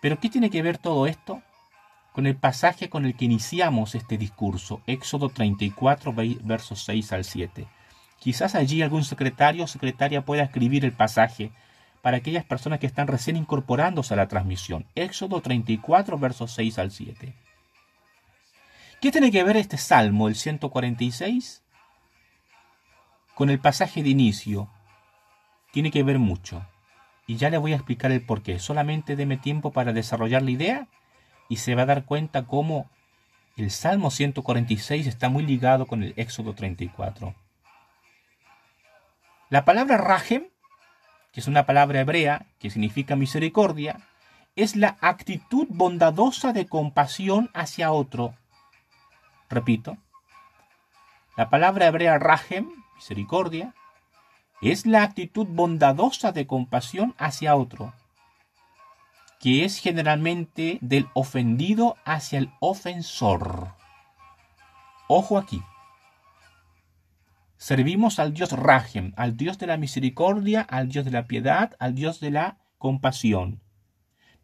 Pero 0.00 0.18
¿qué 0.18 0.30
tiene 0.30 0.48
que 0.48 0.62
ver 0.62 0.78
todo 0.78 1.06
esto 1.06 1.42
con 2.12 2.26
el 2.26 2.36
pasaje 2.36 2.88
con 2.88 3.04
el 3.04 3.16
que 3.16 3.24
iniciamos 3.24 3.94
este 3.94 4.18
discurso, 4.18 4.82
Éxodo 4.86 5.28
34, 5.28 6.14
versos 6.42 6.84
6 6.84 7.12
al 7.12 7.24
7? 7.24 7.66
Quizás 8.18 8.54
allí 8.54 8.82
algún 8.82 9.04
secretario 9.04 9.64
o 9.64 9.66
secretaria 9.66 10.24
pueda 10.24 10.44
escribir 10.44 10.84
el 10.84 10.92
pasaje 10.92 11.50
para 12.02 12.18
aquellas 12.18 12.44
personas 12.44 12.78
que 12.78 12.86
están 12.86 13.06
recién 13.06 13.36
incorporándose 13.36 14.14
a 14.14 14.16
la 14.16 14.28
transmisión. 14.28 14.86
Éxodo 14.94 15.40
34, 15.40 16.18
versos 16.18 16.52
6 16.52 16.78
al 16.78 16.90
7. 16.90 17.34
¿Qué 19.00 19.10
tiene 19.10 19.32
que 19.32 19.42
ver 19.42 19.56
este 19.56 19.78
salmo, 19.78 20.28
el 20.28 20.36
146? 20.36 21.62
con 23.34 23.50
el 23.50 23.58
pasaje 23.58 24.02
de 24.02 24.10
inicio 24.10 24.68
tiene 25.72 25.90
que 25.90 26.02
ver 26.02 26.18
mucho. 26.18 26.66
Y 27.26 27.36
ya 27.36 27.50
le 27.50 27.58
voy 27.58 27.72
a 27.72 27.76
explicar 27.76 28.12
el 28.12 28.24
por 28.24 28.42
qué. 28.42 28.58
Solamente 28.58 29.16
deme 29.16 29.36
tiempo 29.36 29.72
para 29.72 29.92
desarrollar 29.92 30.42
la 30.42 30.50
idea 30.50 30.88
y 31.52 31.56
se 31.56 31.74
va 31.74 31.82
a 31.82 31.86
dar 31.86 32.06
cuenta 32.06 32.46
cómo 32.46 32.88
el 33.58 33.70
Salmo 33.70 34.10
146 34.10 35.06
está 35.06 35.28
muy 35.28 35.42
ligado 35.44 35.84
con 35.84 36.02
el 36.02 36.14
Éxodo 36.16 36.54
34. 36.54 37.34
La 39.50 39.66
palabra 39.66 39.98
rajem, 39.98 40.46
que 41.30 41.40
es 41.40 41.48
una 41.48 41.66
palabra 41.66 42.00
hebrea 42.00 42.46
que 42.58 42.70
significa 42.70 43.16
misericordia, 43.16 44.00
es 44.56 44.76
la 44.76 44.96
actitud 45.02 45.66
bondadosa 45.68 46.54
de 46.54 46.64
compasión 46.64 47.50
hacia 47.52 47.92
otro. 47.92 48.34
Repito, 49.50 49.98
la 51.36 51.50
palabra 51.50 51.86
hebrea 51.86 52.18
rajem 52.18 52.70
misericordia, 52.96 53.74
es 54.62 54.86
la 54.86 55.02
actitud 55.02 55.46
bondadosa 55.46 56.32
de 56.32 56.46
compasión 56.46 57.14
hacia 57.18 57.56
otro, 57.56 57.92
que 59.42 59.64
es 59.64 59.78
generalmente 59.78 60.78
del 60.82 61.08
ofendido 61.14 61.96
hacia 62.04 62.38
el 62.38 62.50
ofensor. 62.60 63.74
Ojo 65.08 65.36
aquí. 65.36 65.60
Servimos 67.56 68.20
al 68.20 68.34
Dios 68.34 68.52
Rajem, 68.52 69.12
al 69.16 69.36
Dios 69.36 69.58
de 69.58 69.66
la 69.66 69.76
misericordia, 69.76 70.60
al 70.60 70.88
Dios 70.88 71.04
de 71.04 71.10
la 71.10 71.26
piedad, 71.26 71.74
al 71.80 71.96
Dios 71.96 72.20
de 72.20 72.30
la 72.30 72.58
compasión. 72.78 73.60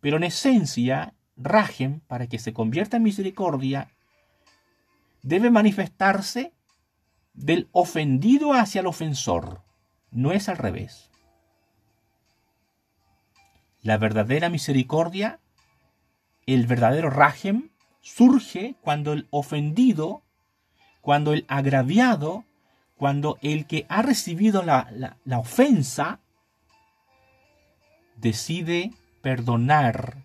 Pero 0.00 0.16
en 0.16 0.24
esencia, 0.24 1.14
Rajem, 1.36 2.00
para 2.00 2.26
que 2.26 2.40
se 2.40 2.52
convierta 2.52 2.96
en 2.96 3.04
misericordia, 3.04 3.92
debe 5.22 5.52
manifestarse 5.52 6.52
del 7.34 7.68
ofendido 7.70 8.52
hacia 8.52 8.80
el 8.80 8.88
ofensor, 8.88 9.62
no 10.10 10.32
es 10.32 10.48
al 10.48 10.56
revés. 10.56 11.07
La 13.88 13.96
verdadera 13.96 14.50
misericordia, 14.50 15.40
el 16.44 16.66
verdadero 16.66 17.08
rajem, 17.08 17.70
surge 18.02 18.74
cuando 18.82 19.14
el 19.14 19.26
ofendido, 19.30 20.20
cuando 21.00 21.32
el 21.32 21.46
agraviado, 21.48 22.44
cuando 22.98 23.38
el 23.40 23.66
que 23.66 23.86
ha 23.88 24.02
recibido 24.02 24.62
la, 24.62 25.16
la 25.24 25.38
ofensa 25.38 26.20
decide 28.16 28.92
perdonar 29.22 30.18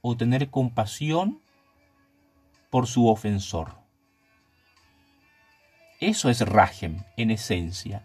o 0.00 0.16
tener 0.16 0.50
compasión 0.50 1.40
por 2.70 2.88
su 2.88 3.06
ofensor. 3.06 3.76
Eso 6.00 6.28
es 6.28 6.40
Rajem 6.40 7.04
en 7.16 7.30
esencia. 7.30 8.04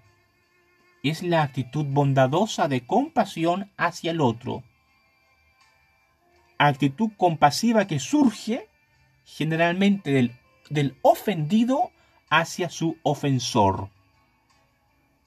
Es 1.02 1.23
la 1.23 1.41
actitud 1.41 1.88
bondadosa 1.88 2.67
de 2.67 2.86
compasión 2.86 3.71
hacia 3.78 4.12
el 4.12 4.21
otro. 4.21 4.63
Actitud 6.63 7.10
compasiva 7.17 7.88
que 7.88 8.00
surge 8.00 8.69
generalmente 9.26 10.12
del, 10.12 10.38
del 10.69 10.95
ofendido 11.02 11.91
hacia 12.30 12.69
su 12.69 12.97
ofensor 13.02 13.89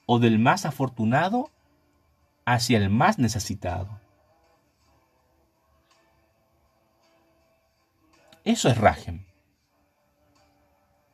o 0.05 0.19
del 0.19 0.39
más 0.39 0.65
afortunado 0.65 1.51
hacia 2.45 2.77
el 2.77 2.89
más 2.89 3.19
necesitado. 3.19 3.99
Eso 8.45 8.69
es 8.69 8.77
Rajem. 8.77 9.25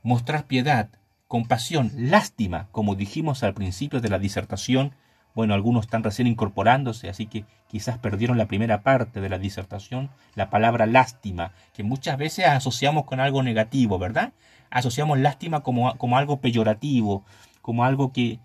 Mostrar 0.03 0.45
piedad 0.45 0.89
compasión, 1.27 1.91
lástima, 1.95 2.67
como 2.71 2.93
dijimos 2.93 3.41
al 3.41 3.55
principio 3.55 4.01
de 4.01 4.09
la 4.09 4.19
disertación. 4.19 4.93
Bueno, 5.33 5.53
algunos 5.53 5.85
están 5.85 6.03
recién 6.03 6.27
incorporándose, 6.27 7.09
así 7.09 7.25
que 7.25 7.45
quizás 7.67 7.97
perdieron 7.97 8.37
la 8.37 8.47
primera 8.47 8.81
parte 8.81 9.21
de 9.21 9.29
la 9.29 9.37
disertación, 9.37 10.09
la 10.35 10.49
palabra 10.49 10.85
lástima, 10.85 11.53
que 11.73 11.83
muchas 11.83 12.17
veces 12.17 12.45
asociamos 12.47 13.05
con 13.05 13.19
algo 13.19 13.41
negativo, 13.43 13.97
¿verdad? 13.97 14.33
Asociamos 14.69 15.19
lástima 15.19 15.61
como, 15.61 15.97
como 15.97 16.17
algo 16.17 16.41
peyorativo, 16.41 17.23
como 17.61 17.85
algo 17.85 18.11
que, 18.11 18.39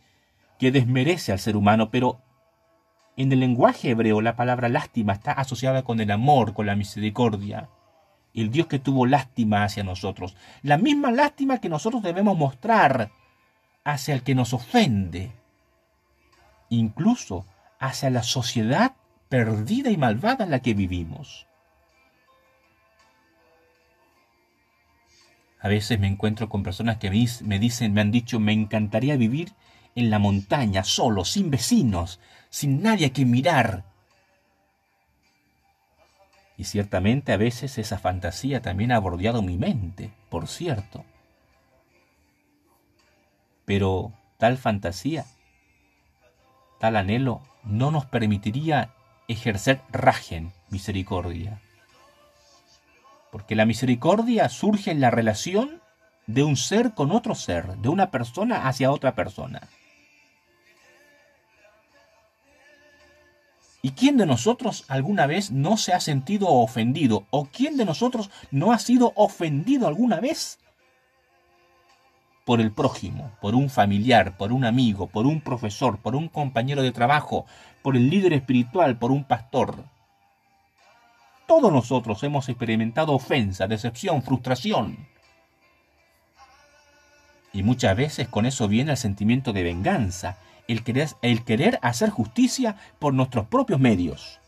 que 0.59 0.71
desmerece 0.71 1.33
al 1.33 1.39
ser 1.39 1.57
humano, 1.57 1.91
pero 1.91 2.21
en 3.17 3.33
el 3.33 3.41
lenguaje 3.41 3.91
hebreo 3.91 4.21
la 4.21 4.37
palabra 4.37 4.69
lástima 4.69 5.13
está 5.15 5.33
asociada 5.33 5.83
con 5.83 6.01
el 6.01 6.11
amor, 6.11 6.55
con 6.55 6.67
la 6.67 6.77
misericordia 6.77 7.69
el 8.37 8.51
Dios 8.51 8.67
que 8.67 8.79
tuvo 8.79 9.07
lástima 9.07 9.65
hacia 9.65 9.83
nosotros, 9.83 10.37
la 10.63 10.77
misma 10.77 11.11
lástima 11.11 11.59
que 11.59 11.69
nosotros 11.69 12.03
debemos 12.03 12.37
mostrar 12.37 13.11
hacia 13.83 14.15
el 14.15 14.23
que 14.23 14.35
nos 14.35 14.53
ofende, 14.53 15.33
incluso 16.69 17.45
hacia 17.79 18.11
la 18.11 18.23
sociedad 18.23 18.93
perdida 19.29 19.91
y 19.91 19.97
malvada 19.97 20.45
en 20.45 20.51
la 20.51 20.61
que 20.61 20.75
vivimos. 20.75 21.47
A 25.61 25.69
veces 25.69 25.99
me 25.99 26.07
encuentro 26.07 26.49
con 26.49 26.63
personas 26.63 26.99
que 26.99 27.11
me 27.11 27.59
dicen, 27.59 27.93
me 27.93 28.01
han 28.01 28.13
dicho, 28.13 28.39
me 28.39 28.53
encantaría 28.53 29.17
vivir 29.17 29.53
en 29.95 30.11
la 30.11 30.19
montaña, 30.19 30.85
solo, 30.85 31.25
sin 31.25 31.51
vecinos, 31.51 32.21
sin 32.51 32.83
nadie 32.83 33.11
que 33.11 33.25
mirar, 33.25 33.85
y 36.57 36.65
ciertamente 36.65 37.33
a 37.33 37.37
veces 37.37 37.77
esa 37.79 37.99
fantasía 37.99 38.63
también 38.63 38.93
ha 38.93 38.99
bordeado 38.99 39.43
mi 39.43 39.59
mente, 39.59 40.13
por 40.31 40.49
cierto. 40.49 41.05
Pero 43.65 44.13
tal 44.39 44.57
fantasía, 44.57 45.27
tal 46.79 46.97
anhelo, 46.97 47.43
no 47.65 47.91
nos 47.91 48.07
permitiría 48.07 48.91
ejercer 49.29 49.81
rajen, 49.91 50.53
misericordia. 50.71 51.61
Porque 53.33 53.55
la 53.55 53.67
misericordia 53.67 54.49
surge 54.49 54.91
en 54.91 55.01
la 55.01 55.11
relación 55.11 55.83
de 56.27 56.43
un 56.43 56.57
ser 56.57 56.95
con 56.95 57.13
otro 57.13 57.35
ser, 57.35 57.77
de 57.79 57.89
una 57.89 58.11
persona 58.11 58.69
hacia 58.69 58.91
otra 58.91 59.15
persona. 59.15 59.69
¿Y 63.83 63.93
quién 63.93 64.17
de 64.17 64.27
nosotros 64.27 64.85
alguna 64.89 65.27
vez 65.27 65.53
no 65.53 65.77
se 65.77 65.93
ha 65.93 66.01
sentido 66.01 66.49
ofendido? 66.49 67.27
¿O 67.31 67.45
quién 67.45 67.77
de 67.77 67.85
nosotros 67.85 68.31
no 68.51 68.73
ha 68.73 68.81
sido 68.81 69.13
ofendido 69.15 69.87
alguna 69.87 70.19
vez? 70.19 70.59
Por 72.47 72.61
el 72.61 72.71
prójimo, 72.71 73.33
por 73.41 73.57
un 73.57 73.69
familiar, 73.69 74.37
por 74.37 74.53
un 74.53 74.65
amigo, 74.65 75.09
por 75.09 75.27
un 75.27 75.41
profesor, 75.41 75.99
por 75.99 76.15
un 76.15 76.29
compañero 76.29 76.81
de 76.81 76.93
trabajo, 76.93 77.45
por 77.83 77.97
el 77.97 78.09
líder 78.09 78.33
espiritual, 78.35 78.99
por 78.99 79.11
un 79.11 79.25
pastor. 79.25 79.75
Todos 81.49 81.73
nosotros 81.73 82.23
hemos 82.23 82.49
experimentado 82.49 83.13
ofensa, 83.15 83.67
decepción, 83.67 84.23
frustración. 84.23 85.09
Y 87.53 87.65
muchas 87.65 87.97
veces 87.97 88.29
con 88.29 88.47
eso 88.47 88.69
viene 88.69 88.93
el 88.93 88.97
sentimiento 88.97 89.53
de 89.53 89.65
venganza, 89.65 90.39
el 90.69 90.85
querer, 90.85 91.09
el 91.23 91.45
querer 91.45 91.81
hacer 91.83 92.11
justicia 92.11 92.77
por 93.01 93.13
nuestros 93.13 93.47
propios 93.49 93.81
medios. 93.81 94.39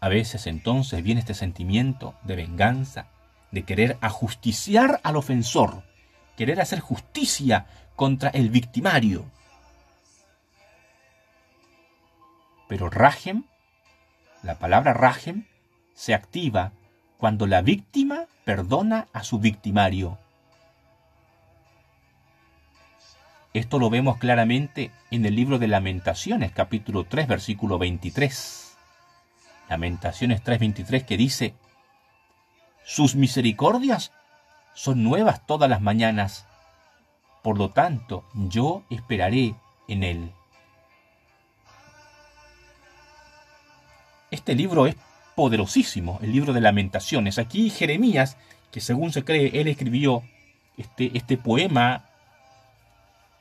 A 0.00 0.08
veces 0.08 0.48
entonces 0.48 1.00
viene 1.04 1.20
este 1.20 1.34
sentimiento 1.34 2.16
de 2.24 2.34
venganza, 2.34 3.06
de 3.52 3.62
querer 3.62 3.98
ajusticiar 4.00 5.00
al 5.04 5.16
ofensor, 5.16 5.84
querer 6.36 6.60
hacer 6.60 6.80
justicia 6.80 7.66
contra 7.94 8.30
el 8.30 8.50
victimario. 8.50 9.24
Pero 12.68 12.90
Rajem, 12.90 13.44
la 14.42 14.58
palabra 14.58 14.94
Rajem, 14.94 15.46
se 15.94 16.14
activa 16.14 16.72
cuando 17.18 17.46
la 17.46 17.62
víctima 17.62 18.26
perdona 18.44 19.06
a 19.12 19.22
su 19.22 19.38
victimario. 19.38 20.18
Esto 23.52 23.78
lo 23.78 23.90
vemos 23.90 24.16
claramente 24.16 24.90
en 25.10 25.26
el 25.26 25.36
libro 25.36 25.58
de 25.58 25.68
Lamentaciones, 25.68 26.52
capítulo 26.52 27.04
3, 27.04 27.28
versículo 27.28 27.78
23. 27.78 28.78
Lamentaciones 29.68 30.42
3:23 30.42 31.04
que 31.04 31.18
dice, 31.18 31.54
Sus 32.84 33.14
misericordias 33.14 34.12
son 34.74 35.02
nuevas 35.02 35.46
todas 35.46 35.68
las 35.68 35.80
mañanas, 35.80 36.46
por 37.42 37.58
lo 37.58 37.70
tanto 37.70 38.24
yo 38.34 38.82
esperaré 38.90 39.54
en 39.88 40.02
él. 40.02 40.32
Este 44.30 44.54
libro 44.54 44.86
es 44.86 44.96
poderosísimo, 45.34 46.18
el 46.22 46.32
libro 46.32 46.52
de 46.52 46.60
lamentaciones. 46.60 47.38
Aquí 47.38 47.70
Jeremías, 47.70 48.36
que 48.70 48.80
según 48.80 49.12
se 49.12 49.24
cree, 49.24 49.60
él 49.60 49.68
escribió 49.68 50.22
este, 50.76 51.10
este 51.16 51.36
poema 51.36 52.06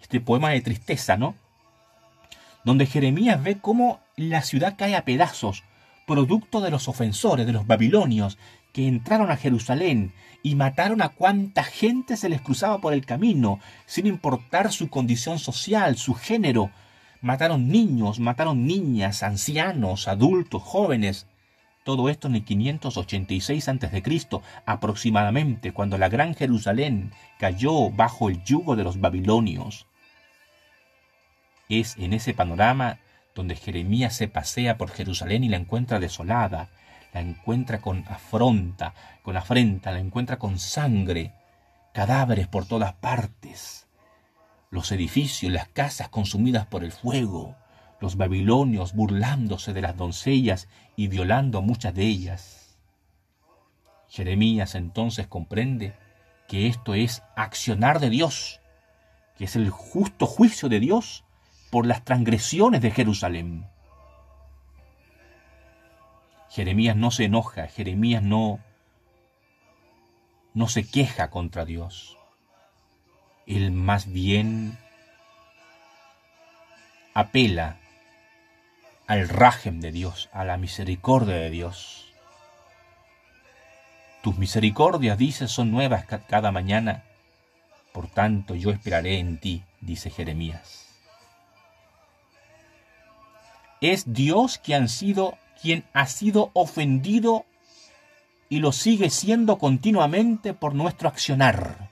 este 0.02 0.20
poema 0.20 0.50
de 0.50 0.62
tristeza, 0.62 1.16
¿no? 1.16 1.36
Donde 2.64 2.86
Jeremías 2.86 3.42
ve 3.42 3.60
cómo 3.60 4.02
la 4.18 4.42
ciudad 4.42 4.76
cae 4.78 4.96
a 4.96 5.06
pedazos, 5.06 5.64
producto 6.06 6.60
de 6.60 6.72
los 6.72 6.88
ofensores, 6.88 7.46
de 7.46 7.54
los 7.54 7.66
babilonios, 7.66 8.38
que 8.74 8.88
entraron 8.88 9.32
a 9.32 9.38
Jerusalén 9.38 10.14
y 10.44 10.56
mataron 10.56 11.02
a 11.02 11.10
cuanta 11.10 11.64
gente 11.64 12.18
se 12.18 12.30
les 12.30 12.42
cruzaba 12.42 12.80
por 12.80 12.94
el 12.94 13.06
camino, 13.06 13.60
sin 13.86 14.08
importar 14.08 14.72
su 14.72 14.90
condición 14.90 15.40
social, 15.40 15.98
su 15.98 16.14
género. 16.14 16.72
Mataron 17.22 17.68
niños, 17.68 18.20
mataron 18.20 18.66
niñas, 18.66 19.24
ancianos, 19.24 20.08
adultos, 20.08 20.64
jóvenes. 20.64 21.28
Todo 21.84 22.10
esto 22.10 22.28
en 22.28 22.36
el 22.36 22.46
586 22.46 23.68
a.C., 23.68 24.04
aproximadamente, 24.66 25.72
cuando 25.74 25.98
la 25.98 26.10
gran 26.10 26.36
Jerusalén 26.36 27.12
cayó 27.40 27.90
bajo 27.90 28.30
el 28.30 28.44
yugo 28.44 28.76
de 28.76 28.84
los 28.84 29.00
babilonios. 29.00 29.88
Es 31.70 31.98
en 31.98 32.14
ese 32.14 32.34
panorama 32.34 33.00
donde 33.34 33.56
Jeremías 33.56 34.16
se 34.16 34.28
pasea 34.28 34.78
por 34.78 34.92
Jerusalén 34.92 35.44
y 35.44 35.50
la 35.50 35.58
encuentra 35.58 36.00
desolada, 36.00 36.70
la 37.14 37.22
encuentra 37.22 37.82
con 37.82 38.06
afronta, 38.08 38.94
con 39.24 39.38
afrenta, 39.38 39.92
la 39.92 40.00
encuentra 40.00 40.40
con 40.40 40.60
sangre, 40.60 41.34
cadáveres 41.94 42.48
por 42.48 42.66
todas 42.66 42.94
partes, 42.94 43.88
los 44.70 44.92
edificios, 44.92 45.52
las 45.52 45.68
casas 45.68 46.10
consumidas 46.10 46.66
por 46.66 46.84
el 46.84 46.92
fuego, 46.92 47.56
los 48.00 48.16
babilonios 48.16 48.94
burlándose 48.94 49.74
de 49.74 49.82
las 49.82 49.98
doncellas 49.98 50.68
y 50.96 51.08
violando 51.08 51.60
a 51.60 51.62
muchas 51.62 51.94
de 51.94 52.04
ellas. 52.04 52.78
Jeremías 54.10 54.76
entonces 54.76 55.28
comprende 55.28 55.94
que 56.48 56.68
esto 56.68 56.96
es 56.96 57.24
accionar 57.36 58.00
de 58.00 58.10
Dios, 58.10 58.60
que 59.38 59.46
es 59.46 59.56
el 59.56 59.70
justo 59.70 60.26
juicio 60.26 60.68
de 60.68 60.80
Dios 60.80 61.24
por 61.70 61.86
las 61.86 62.04
transgresiones 62.04 62.82
de 62.82 62.92
Jerusalén. 62.92 63.71
Jeremías 66.52 66.96
no 66.96 67.12
se 67.12 67.26
enoja, 67.26 67.68
Jeremías 67.68 68.22
no 68.22 68.60
no 70.54 70.68
se 70.68 70.86
queja 70.86 71.30
contra 71.30 71.64
Dios. 71.64 72.18
Él 73.48 73.72
más 73.72 74.12
bien 74.12 74.78
apela 77.14 77.78
al 79.08 79.30
rajem 79.30 79.80
de 79.80 79.94
Dios, 79.94 80.30
a 80.34 80.44
la 80.44 80.58
misericordia 80.58 81.36
de 81.36 81.50
Dios. 81.50 82.14
Tus 84.22 84.38
misericordias, 84.38 85.18
dice, 85.18 85.48
son 85.48 85.72
nuevas 85.72 86.06
cada 86.06 86.52
mañana. 86.52 87.06
Por 87.94 88.08
tanto, 88.08 88.56
yo 88.56 88.72
esperaré 88.72 89.20
en 89.20 89.40
ti, 89.40 89.64
dice 89.80 90.10
Jeremías 90.10 90.92
es 93.82 94.14
Dios 94.14 94.60
quien, 94.60 94.88
sido, 94.88 95.38
quien 95.62 95.86
ha 95.94 96.08
sido 96.08 96.52
ofendido 96.54 97.46
y 98.50 98.60
lo 98.60 98.72
sigue 98.72 99.10
siendo 99.10 99.58
continuamente 99.58 100.54
por 100.54 100.76
nuestro 100.76 101.08
accionar. 101.08 101.90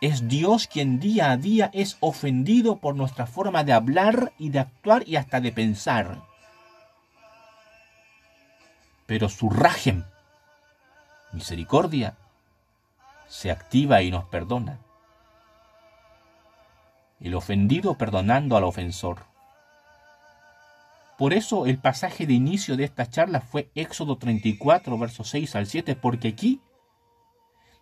Es 0.00 0.28
Dios 0.28 0.66
quien 0.66 0.98
día 0.98 1.30
a 1.30 1.36
día 1.36 1.70
es 1.74 1.98
ofendido 2.00 2.76
por 2.76 2.96
nuestra 2.96 3.26
forma 3.26 3.64
de 3.64 3.74
hablar 3.74 4.32
y 4.38 4.48
de 4.48 4.60
actuar 4.60 5.06
y 5.06 5.16
hasta 5.16 5.40
de 5.40 5.52
pensar. 5.52 6.22
Pero 9.06 9.28
su 9.28 9.50
rajem, 9.50 10.04
misericordia, 11.32 12.16
se 13.28 13.50
activa 13.50 14.02
y 14.02 14.10
nos 14.10 14.24
perdona 14.24 14.78
el 17.20 17.34
ofendido 17.34 17.94
perdonando 17.94 18.56
al 18.56 18.64
ofensor. 18.64 19.29
Por 21.20 21.34
eso 21.34 21.66
el 21.66 21.76
pasaje 21.76 22.26
de 22.26 22.32
inicio 22.32 22.78
de 22.78 22.84
esta 22.84 23.10
charla 23.10 23.42
fue 23.42 23.70
Éxodo 23.74 24.16
34, 24.16 24.96
versos 24.96 25.28
6 25.28 25.54
al 25.54 25.66
7, 25.66 25.94
porque 25.94 26.28
aquí, 26.28 26.62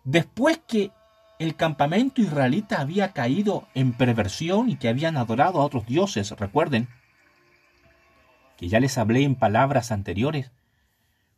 después 0.03 0.59
que 0.67 0.91
el 1.39 1.55
campamento 1.55 2.19
israelita 2.19 2.81
había 2.81 3.13
caído 3.13 3.65
en 3.75 3.93
perversión 3.93 4.69
y 4.69 4.75
que 4.75 4.89
habían 4.89 5.15
adorado 5.15 5.61
a 5.61 5.63
otros 5.63 5.85
dioses, 5.85 6.31
recuerden, 6.31 6.89
que 8.57 8.67
ya 8.67 8.81
les 8.81 8.97
hablé 8.97 9.23
en 9.23 9.35
palabras 9.35 9.93
anteriores, 9.93 10.51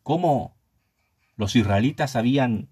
cómo 0.02 0.56
los 1.36 1.56
israelitas 1.56 2.16
habían 2.16 2.70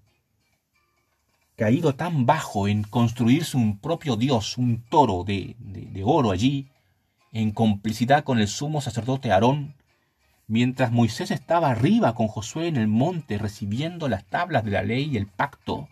caído 1.55 1.93
tan 1.93 2.25
bajo 2.25 2.67
en 2.67 2.81
construirse 2.81 3.57
un 3.57 3.77
propio 3.77 4.15
dios, 4.15 4.57
un 4.57 4.81
toro 4.89 5.23
de, 5.23 5.55
oro 6.03 6.31
allí, 6.31 6.71
en 7.31 7.51
complicidad 7.51 8.23
con 8.23 8.39
el 8.39 8.47
sumo 8.47 8.81
sacerdote 8.81 9.31
Aarón, 9.31 9.75
mientras 10.47 10.91
Moisés 10.91 11.31
estaba 11.31 11.69
arriba 11.69 12.15
con 12.15 12.27
Josué 12.27 12.67
en 12.67 12.75
el 12.75 12.87
monte 12.87 13.37
recibiendo 13.37 14.09
las 14.09 14.25
tablas 14.25 14.63
de 14.65 14.71
la 14.71 14.83
ley 14.83 15.09
y 15.11 15.17
el 15.17 15.27
pacto. 15.27 15.87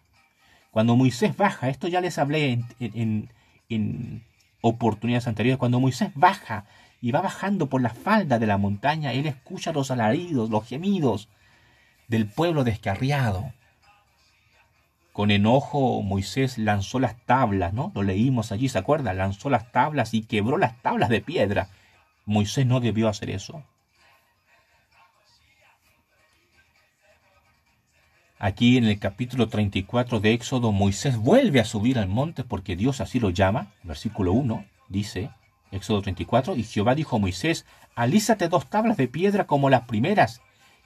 Cuando 0.72 0.96
Moisés 0.96 1.38
baja, 1.38 1.70
esto 1.70 1.88
ya 1.88 2.02
les 2.02 2.18
hablé 2.18 2.64
en, 2.80 3.30
en 3.70 4.24
oportunidades 4.62 5.28
anteriores, 5.28 5.60
cuando 5.60 5.80
Moisés 5.80 6.12
baja 6.16 6.66
y 7.02 7.12
va 7.12 7.22
bajando 7.22 7.68
por 7.68 7.82
la 7.82 7.90
falda 7.90 8.40
de 8.40 8.48
la 8.48 8.58
montaña, 8.58 9.14
él 9.14 9.28
escucha 9.28 9.72
los 9.72 9.92
alaridos, 9.92 10.50
los 10.50 10.68
gemidos 10.68 11.30
del 12.08 12.28
pueblo 12.28 12.64
descarriado. 12.64 13.54
Con 15.18 15.32
enojo 15.32 16.04
Moisés 16.04 16.60
lanzó 16.60 17.00
las 17.00 17.18
tablas, 17.26 17.74
¿no? 17.74 17.92
Lo 17.96 18.04
leímos 18.04 18.52
allí, 18.52 18.70
¿se 18.70 18.78
acuerda? 18.78 19.16
Lanzó 19.16 19.50
las 19.50 19.72
tablas 19.72 20.14
y 20.14 20.22
quebró 20.22 20.60
las 20.60 20.80
tablas 20.84 21.10
de 21.10 21.22
piedra. 21.22 21.70
Moisés 22.26 22.68
no 22.68 22.82
debió 22.82 23.10
hacer 23.10 23.32
eso. 23.32 23.64
Aquí 28.38 28.78
en 28.78 28.84
el 28.84 29.00
capítulo 29.00 29.50
34 29.50 30.20
de 30.20 30.34
Éxodo, 30.34 30.72
Moisés 30.72 31.18
vuelve 31.18 31.62
a 31.62 31.66
subir 31.66 31.98
al 31.98 32.08
monte 32.08 32.44
porque 32.44 32.76
Dios 32.76 33.02
así 33.02 33.20
lo 33.20 33.32
llama. 33.32 33.74
Versículo 33.82 34.34
1 34.34 34.66
dice, 34.88 35.32
Éxodo 35.72 36.04
34, 36.04 36.56
y 36.56 36.62
Jehová 36.62 36.94
dijo 36.94 37.16
a 37.16 37.20
Moisés, 37.20 37.66
alízate 37.96 38.50
dos 38.50 38.70
tablas 38.70 38.98
de 38.98 39.08
piedra 39.08 39.48
como 39.48 39.72
las 39.72 39.88
primeras 39.88 40.44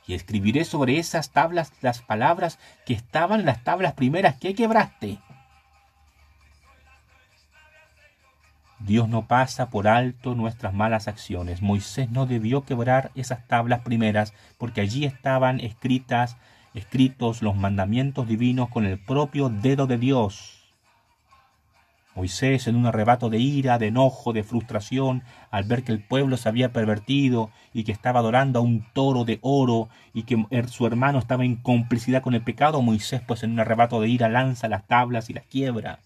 y 0.07 0.13
escribiré 0.13 0.65
sobre 0.65 0.97
esas 0.97 1.31
tablas 1.31 1.71
las 1.81 2.01
palabras 2.01 2.59
que 2.85 2.93
estaban 2.93 3.41
en 3.41 3.45
las 3.45 3.63
tablas 3.63 3.93
primeras 3.93 4.35
que 4.35 4.55
quebraste. 4.55 5.19
Dios 8.85 9.07
no 9.07 9.27
pasa 9.27 9.69
por 9.69 9.87
alto 9.87 10.33
nuestras 10.33 10.73
malas 10.73 11.07
acciones. 11.07 11.61
Moisés 11.61 12.09
no 12.09 12.25
debió 12.25 12.65
quebrar 12.65 13.11
esas 13.15 13.47
tablas 13.47 13.81
primeras 13.81 14.33
porque 14.57 14.81
allí 14.81 15.05
estaban 15.05 15.59
escritas, 15.59 16.37
escritos 16.73 17.43
los 17.43 17.55
mandamientos 17.55 18.27
divinos 18.27 18.69
con 18.69 18.85
el 18.85 18.97
propio 18.97 19.49
dedo 19.49 19.85
de 19.85 19.97
Dios. 19.97 20.60
Moisés, 22.15 22.67
en 22.67 22.75
un 22.75 22.85
arrebato 22.85 23.29
de 23.29 23.39
ira, 23.39 23.77
de 23.77 23.87
enojo, 23.87 24.33
de 24.33 24.43
frustración, 24.43 25.23
al 25.49 25.63
ver 25.63 25.83
que 25.83 25.93
el 25.93 26.03
pueblo 26.03 26.35
se 26.35 26.49
había 26.49 26.73
pervertido 26.73 27.51
y 27.73 27.83
que 27.83 27.93
estaba 27.93 28.19
adorando 28.19 28.59
a 28.59 28.61
un 28.61 28.85
toro 28.93 29.23
de 29.23 29.39
oro 29.41 29.89
y 30.13 30.23
que 30.23 30.45
er, 30.49 30.67
su 30.67 30.85
hermano 30.85 31.19
estaba 31.19 31.45
en 31.45 31.55
complicidad 31.55 32.21
con 32.21 32.33
el 32.33 32.43
pecado, 32.43 32.81
Moisés, 32.81 33.21
pues 33.25 33.43
en 33.43 33.51
un 33.51 33.61
arrebato 33.61 34.01
de 34.01 34.09
ira, 34.09 34.27
lanza 34.27 34.67
las 34.67 34.87
tablas 34.87 35.29
y 35.29 35.33
las 35.33 35.45
quiebra. 35.45 35.99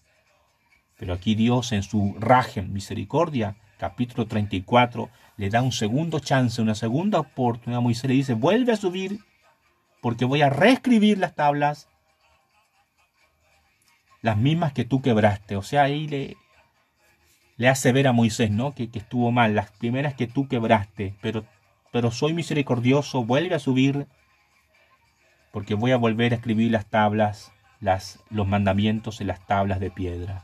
Pero 0.96 1.12
aquí 1.12 1.34
Dios, 1.34 1.72
en 1.72 1.82
su 1.82 2.14
rajem, 2.20 2.72
misericordia, 2.72 3.56
capítulo 3.76 4.26
34, 4.26 5.10
le 5.36 5.50
da 5.50 5.60
un 5.60 5.72
segundo 5.72 6.20
chance, 6.20 6.62
una 6.62 6.74
segunda 6.74 7.18
oportunidad. 7.18 7.80
Moisés 7.80 8.08
le 8.08 8.14
dice, 8.14 8.34
vuelve 8.34 8.72
a 8.72 8.76
subir, 8.76 9.18
porque 10.00 10.24
voy 10.24 10.42
a 10.42 10.50
reescribir 10.50 11.18
las 11.18 11.34
tablas 11.34 11.88
las 14.26 14.36
mismas 14.36 14.72
que 14.72 14.84
tú 14.84 15.02
quebraste. 15.02 15.54
O 15.56 15.62
sea, 15.62 15.84
ahí 15.84 16.08
le, 16.08 16.36
le 17.56 17.68
hace 17.68 17.92
ver 17.92 18.08
a 18.08 18.12
Moisés, 18.12 18.50
¿no? 18.50 18.74
Que, 18.74 18.90
que 18.90 18.98
estuvo 18.98 19.30
mal, 19.30 19.54
las 19.54 19.70
primeras 19.70 20.14
que 20.14 20.26
tú 20.26 20.48
quebraste, 20.48 21.14
pero, 21.22 21.44
pero 21.92 22.10
soy 22.10 22.34
misericordioso, 22.34 23.24
vuelve 23.24 23.54
a 23.54 23.60
subir, 23.60 24.08
porque 25.52 25.74
voy 25.74 25.92
a 25.92 25.96
volver 25.96 26.32
a 26.32 26.36
escribir 26.36 26.72
las 26.72 26.86
tablas, 26.86 27.52
las, 27.78 28.18
los 28.28 28.48
mandamientos 28.48 29.20
en 29.20 29.28
las 29.28 29.46
tablas 29.46 29.78
de 29.78 29.92
piedra. 29.92 30.42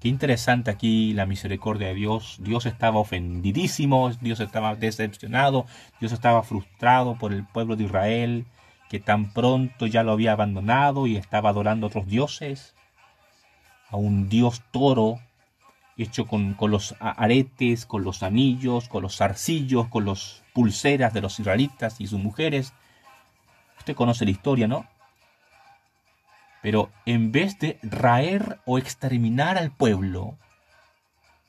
Qué 0.00 0.08
interesante 0.08 0.72
aquí 0.72 1.12
la 1.12 1.24
misericordia 1.24 1.86
de 1.86 1.94
Dios. 1.94 2.38
Dios 2.40 2.66
estaba 2.66 2.98
ofendidísimo, 2.98 4.10
Dios 4.20 4.40
estaba 4.40 4.74
decepcionado, 4.74 5.66
Dios 6.00 6.10
estaba 6.10 6.42
frustrado 6.42 7.16
por 7.16 7.32
el 7.32 7.46
pueblo 7.46 7.76
de 7.76 7.84
Israel, 7.84 8.44
que 8.88 9.00
tan 9.00 9.32
pronto 9.32 9.86
ya 9.86 10.02
lo 10.02 10.12
había 10.12 10.32
abandonado 10.32 11.06
y 11.06 11.16
estaba 11.16 11.50
adorando 11.50 11.86
a 11.86 11.88
otros 11.88 12.06
dioses, 12.06 12.74
a 13.90 13.96
un 13.96 14.28
dios 14.28 14.62
toro 14.70 15.20
hecho 15.96 16.26
con, 16.26 16.54
con 16.54 16.70
los 16.70 16.94
aretes, 17.00 17.84
con 17.84 18.04
los 18.04 18.22
anillos, 18.22 18.88
con 18.88 19.02
los 19.02 19.16
zarcillos, 19.16 19.88
con 19.88 20.04
los 20.04 20.44
pulseras 20.52 21.12
de 21.12 21.20
los 21.20 21.40
israelitas 21.40 22.00
y 22.00 22.06
sus 22.06 22.20
mujeres. 22.20 22.72
Usted 23.78 23.96
conoce 23.96 24.24
la 24.24 24.30
historia, 24.30 24.68
¿no? 24.68 24.86
Pero 26.62 26.90
en 27.04 27.32
vez 27.32 27.58
de 27.58 27.78
raer 27.82 28.60
o 28.64 28.78
exterminar 28.78 29.58
al 29.58 29.70
pueblo, 29.70 30.36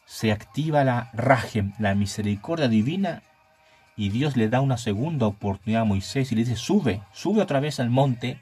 se 0.06 0.32
activa 0.32 0.84
la 0.84 1.12
rajem, 1.13 1.73
la 1.78 1.93
misericordia 1.93 2.67
divina, 2.67 3.21
y 3.99 4.07
Dios 4.07 4.38
le 4.38 4.47
da 4.47 4.62
una 4.62 4.77
segunda 4.77 5.27
oportunidad 5.27 5.81
a 5.81 5.85
Moisés 5.85 6.31
y 6.31 6.35
le 6.35 6.45
dice, 6.45 6.55
sube, 6.55 7.01
sube 7.12 7.41
otra 7.41 7.59
vez 7.59 7.81
al 7.81 7.89
monte, 7.89 8.39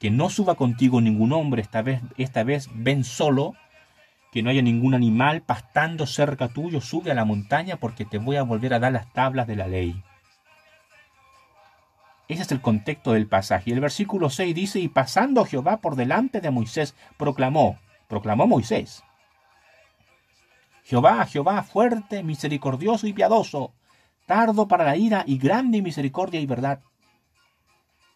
que 0.00 0.10
no 0.10 0.28
suba 0.28 0.56
contigo 0.56 1.00
ningún 1.00 1.32
hombre, 1.32 1.62
esta 1.62 1.82
vez, 1.82 2.00
esta 2.16 2.42
vez 2.42 2.68
ven 2.74 3.04
solo, 3.04 3.54
que 4.32 4.42
no 4.42 4.50
haya 4.50 4.62
ningún 4.62 4.94
animal 4.94 5.42
pastando 5.42 6.04
cerca 6.04 6.48
tuyo, 6.48 6.80
sube 6.80 7.12
a 7.12 7.14
la 7.14 7.24
montaña 7.24 7.76
porque 7.76 8.04
te 8.04 8.18
voy 8.18 8.34
a 8.34 8.42
volver 8.42 8.74
a 8.74 8.80
dar 8.80 8.90
las 8.90 9.12
tablas 9.12 9.46
de 9.46 9.54
la 9.54 9.68
ley. 9.68 10.02
Ese 12.26 12.42
es 12.42 12.50
el 12.50 12.60
contexto 12.60 13.12
del 13.12 13.28
pasaje. 13.28 13.70
El 13.70 13.78
versículo 13.78 14.30
6 14.30 14.52
dice, 14.52 14.80
y 14.80 14.88
pasando 14.88 15.44
Jehová 15.44 15.76
por 15.76 15.94
delante 15.94 16.40
de 16.40 16.50
Moisés, 16.50 16.96
proclamó, 17.16 17.78
proclamó 18.08 18.48
Moisés. 18.48 19.04
Jehová, 20.82 21.24
Jehová, 21.26 21.62
fuerte, 21.62 22.24
misericordioso 22.24 23.06
y 23.06 23.12
piadoso, 23.12 23.72
tardo 24.26 24.68
para 24.68 24.84
la 24.84 24.96
ira 24.96 25.24
y 25.26 25.38
grande 25.38 25.80
misericordia 25.80 26.40
y 26.40 26.46
verdad, 26.46 26.80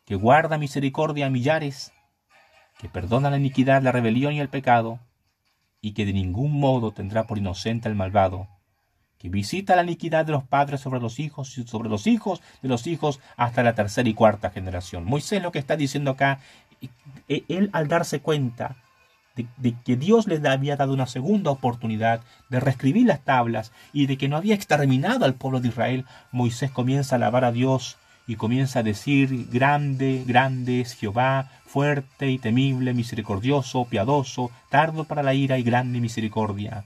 que 0.05 0.16
guarda 0.16 0.59
misericordia 0.59 1.27
a 1.27 1.31
millares, 1.31 1.92
que 2.79 2.88
perdona 2.88 3.31
la 3.31 3.38
iniquidad, 3.38 3.83
la 3.83 3.92
rebelión 3.92 4.33
y 4.35 4.40
el 4.40 4.49
pecado, 4.49 4.99
y 5.81 5.92
que 5.92 6.05
de 6.05 6.12
ningún 6.12 6.59
modo 6.59 6.92
tendrá 6.92 7.27
por 7.27 7.38
inocente 7.38 7.88
al 7.88 7.94
malvado, 7.94 8.49
que 9.18 9.29
visita 9.29 9.77
la 9.77 9.83
iniquidad 9.83 10.27
de 10.27 10.33
los 10.33 10.44
padres 10.44 10.81
sobre 10.81 11.01
los 11.01 11.20
hijos 11.20 11.57
y 11.57 11.66
sobre 11.66 11.88
los 11.88 12.07
hijos 12.07 12.42
de 12.62 12.68
los 12.68 12.87
hijos 12.87 13.20
hasta 13.37 13.62
la 13.62 13.75
tercera 13.75 14.09
y 14.09 14.14
cuarta 14.14 14.51
generación. 14.51 15.05
Moisés 15.05 15.42
lo 15.42 15.53
que 15.53 15.59
está 15.59 15.77
diciendo 15.77 16.11
acá, 16.11 16.40
e, 17.29 17.44
él 17.49 17.70
al 17.73 17.88
darse 17.88 18.20
cuenta 18.20 18.77
de, 19.36 19.74
que 19.84 19.96
Dios 19.96 20.26
le 20.26 20.46
había 20.48 20.76
dado 20.76 20.92
una 20.92 21.06
segunda 21.06 21.50
oportunidad 21.50 22.20
de 22.48 22.60
reescribir 22.60 23.06
las 23.06 23.20
tablas 23.20 23.72
y 23.92 24.06
de 24.06 24.18
que 24.18 24.28
no 24.28 24.36
había 24.36 24.54
exterminado 24.54 25.24
al 25.24 25.34
pueblo 25.34 25.60
de 25.60 25.68
Israel, 25.68 26.04
Moisés 26.32 26.70
comienza 26.70 27.14
a 27.14 27.16
alabar 27.16 27.44
a 27.44 27.52
Dios 27.52 27.96
y 28.26 28.36
comienza 28.36 28.80
a 28.80 28.82
decir, 28.82 29.48
grande, 29.50 30.24
grande 30.26 30.80
es 30.80 30.94
Jehová, 30.94 31.50
fuerte 31.66 32.30
y 32.30 32.38
temible, 32.38 32.94
misericordioso, 32.94 33.86
piadoso, 33.86 34.50
tardo 34.68 35.04
para 35.04 35.22
la 35.22 35.34
ira 35.34 35.58
y 35.58 35.62
grande 35.62 36.00
misericordia 36.00 36.84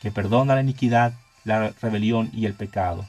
que 0.00 0.10
perdona 0.10 0.54
la 0.54 0.60
iniquidad, 0.60 1.12
la 1.44 1.70
rebelión 1.80 2.30
y 2.32 2.46
el 2.46 2.54
pecado. 2.54 3.08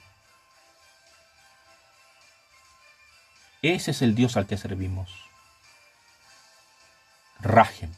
Ese 3.61 3.91
es 3.91 4.01
el 4.01 4.15
Dios 4.15 4.37
al 4.37 4.47
que 4.47 4.57
servimos. 4.57 5.11
Rajem. 7.41 7.91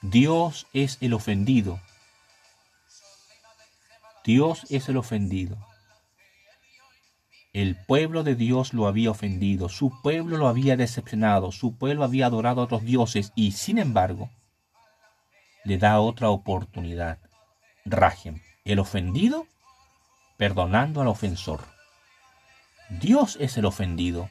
Dios 0.00 0.68
es 0.72 0.98
el 1.00 1.12
ofendido. 1.12 1.80
Dios 4.24 4.64
es 4.70 4.88
el 4.88 4.96
ofendido. 4.96 5.58
El 7.52 7.74
pueblo 7.74 8.22
de 8.22 8.36
Dios 8.36 8.74
lo 8.74 8.86
había 8.86 9.10
ofendido, 9.10 9.68
su 9.68 10.00
pueblo 10.02 10.36
lo 10.36 10.46
había 10.46 10.76
decepcionado, 10.76 11.50
su 11.50 11.76
pueblo 11.76 12.04
había 12.04 12.26
adorado 12.26 12.60
a 12.60 12.64
otros 12.64 12.84
dioses 12.84 13.32
y 13.34 13.52
sin 13.52 13.78
embargo 13.78 14.30
le 15.64 15.78
da 15.78 15.98
otra 15.98 16.30
oportunidad. 16.30 17.18
Rajem, 17.84 18.40
el 18.64 18.78
ofendido, 18.78 19.46
perdonando 20.36 21.00
al 21.00 21.08
ofensor. 21.08 21.64
Dios 22.88 23.36
es 23.40 23.56
el 23.56 23.64
ofendido 23.64 24.30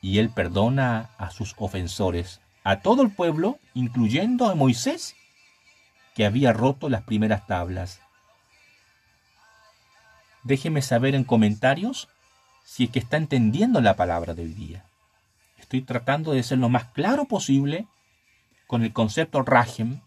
y 0.00 0.18
él 0.18 0.30
perdona 0.30 1.10
a 1.18 1.30
sus 1.30 1.54
ofensores, 1.58 2.40
a 2.64 2.80
todo 2.80 3.02
el 3.02 3.10
pueblo, 3.10 3.58
incluyendo 3.74 4.46
a 4.46 4.54
Moisés, 4.54 5.16
que 6.14 6.26
había 6.26 6.52
roto 6.52 6.88
las 6.88 7.02
primeras 7.02 7.46
tablas. 7.46 8.00
Déjeme 10.42 10.82
saber 10.82 11.14
en 11.14 11.24
comentarios 11.24 12.08
si 12.64 12.84
es 12.84 12.90
que 12.90 12.98
está 12.98 13.16
entendiendo 13.16 13.80
la 13.80 13.96
palabra 13.96 14.34
de 14.34 14.42
hoy 14.42 14.52
día. 14.52 14.84
Estoy 15.58 15.82
tratando 15.82 16.32
de 16.32 16.42
ser 16.42 16.58
lo 16.58 16.68
más 16.68 16.86
claro 16.86 17.26
posible 17.26 17.86
con 18.66 18.82
el 18.82 18.92
concepto 18.92 19.42
Rajem, 19.42 20.00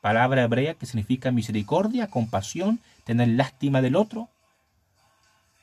palabra 0.00 0.42
hebrea 0.42 0.74
que 0.74 0.86
significa 0.86 1.30
misericordia, 1.30 2.08
compasión, 2.08 2.80
tener 3.04 3.28
lástima 3.28 3.80
del 3.80 3.96
otro. 3.96 4.28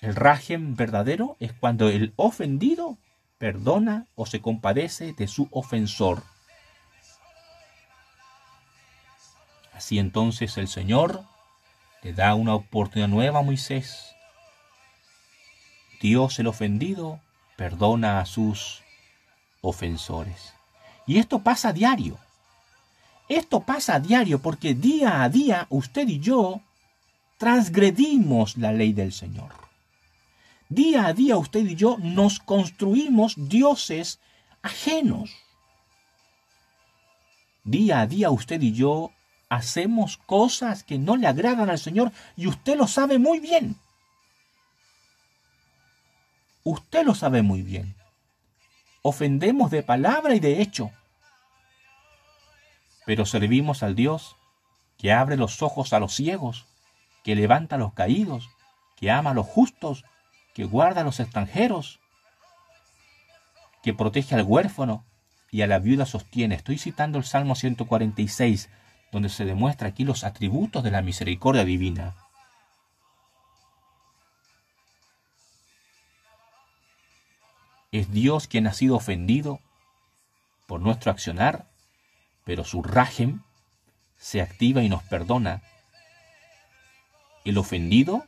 El 0.02 0.15
rajem 0.15 0.76
verdadero 0.76 1.36
es 1.39 1.52
cuando 1.54 1.89
el 1.89 2.13
ofendido 2.15 2.98
perdona 3.39 4.06
o 4.15 4.25
se 4.25 4.41
compadece 4.41 5.13
de 5.13 5.28
su 5.28 5.47
ofensor. 5.52 6.21
Así 9.73 9.97
entonces 9.97 10.58
el 10.58 10.67
Señor 10.67 11.23
le 12.04 12.13
da 12.13 12.36
una 12.36 12.54
oportunidad 12.54 13.08
nueva 13.08 13.39
a 13.39 13.43
Moisés. 13.43 14.13
Dios 16.02 16.38
el 16.39 16.47
ofendido 16.47 17.21
perdona 17.56 18.19
a 18.19 18.25
sus 18.25 18.84
ofensores. 19.62 20.54
Y 21.08 21.17
esto 21.17 21.39
pasa 21.39 21.69
a 21.69 21.73
diario. 21.73 22.17
Esto 23.30 23.62
pasa 23.62 23.95
a 23.95 23.99
diario 23.99 24.39
porque 24.39 24.73
día 24.73 25.23
a 25.23 25.30
día 25.30 25.65
usted 25.69 26.08
y 26.08 26.19
yo 26.19 26.62
transgredimos 27.38 28.58
la 28.58 28.73
ley 28.73 28.91
del 28.91 29.13
Señor. 29.13 29.69
Día 30.70 31.08
a 31.08 31.14
día 31.14 31.38
usted 31.38 31.66
y 31.66 31.76
yo 31.76 31.98
nos 32.00 32.40
construimos 32.40 33.34
dioses 33.36 34.20
ajenos. 34.62 35.32
Día 37.64 38.02
a 38.02 38.08
día 38.08 38.30
usted 38.30 38.62
y 38.62 38.74
yo 38.74 39.12
hacemos 39.50 40.18
cosas 40.18 40.84
que 40.84 40.98
no 40.98 41.18
le 41.18 41.28
agradan 41.28 41.70
al 41.70 41.80
Señor 41.80 42.12
y 42.38 42.48
usted 42.48 42.78
lo 42.78 42.88
sabe 42.88 43.18
muy 43.18 43.40
bien. 43.40 43.76
Usted 46.64 47.04
lo 47.04 47.16
sabe 47.16 47.42
muy 47.42 47.64
bien. 47.64 47.96
Ofendemos 49.02 49.72
de 49.72 49.82
palabra 49.82 50.36
y 50.36 50.40
de 50.40 50.62
hecho 50.62 50.92
pero 53.10 53.26
servimos 53.26 53.82
al 53.82 53.96
Dios 53.96 54.36
que 55.00 55.12
abre 55.12 55.36
los 55.36 55.64
ojos 55.64 55.94
a 55.94 56.00
los 56.00 56.14
ciegos, 56.14 56.68
que 57.24 57.34
levanta 57.34 57.74
a 57.74 57.80
los 57.80 57.94
caídos, 57.94 58.52
que 58.96 59.10
ama 59.10 59.32
a 59.32 59.34
los 59.34 59.48
justos, 59.48 60.06
que 60.54 60.66
guarda 60.66 61.02
a 61.02 61.04
los 61.04 61.20
extranjeros, 61.20 62.00
que 63.84 63.94
protege 63.94 64.36
al 64.36 64.44
huérfano 64.44 65.06
y 65.52 65.62
a 65.62 65.68
la 65.68 65.80
viuda 65.80 66.06
sostiene. 66.06 66.56
Estoy 66.56 66.78
citando 66.78 67.18
el 67.18 67.24
Salmo 67.24 67.56
146, 67.56 68.70
donde 69.12 69.30
se 69.30 69.46
demuestra 69.46 69.90
aquí 69.90 70.04
los 70.04 70.24
atributos 70.24 70.84
de 70.84 70.92
la 70.92 71.02
misericordia 71.02 71.66
divina. 71.66 72.16
Es 77.92 78.12
Dios 78.12 78.48
quien 78.48 78.68
ha 78.68 78.74
sido 78.74 78.96
ofendido 78.96 79.60
por 80.68 80.80
nuestro 80.80 81.10
accionar 81.10 81.70
pero 82.50 82.64
su 82.64 82.82
rajem 82.82 83.44
se 84.18 84.42
activa 84.42 84.82
y 84.82 84.90
nos 84.90 85.04
perdona. 85.04 85.62
El 87.46 87.60
ofendido 87.60 88.26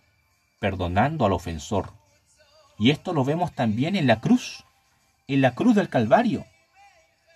perdonando 0.59 1.25
al 1.25 1.33
ofensor. 1.33 1.93
Y 2.81 2.89
esto 2.89 3.13
lo 3.13 3.23
vemos 3.23 3.53
también 3.53 3.95
en 3.95 4.07
la 4.07 4.19
cruz, 4.21 4.65
en 5.27 5.41
la 5.41 5.53
cruz 5.53 5.75
del 5.75 5.87
Calvario. 5.87 6.47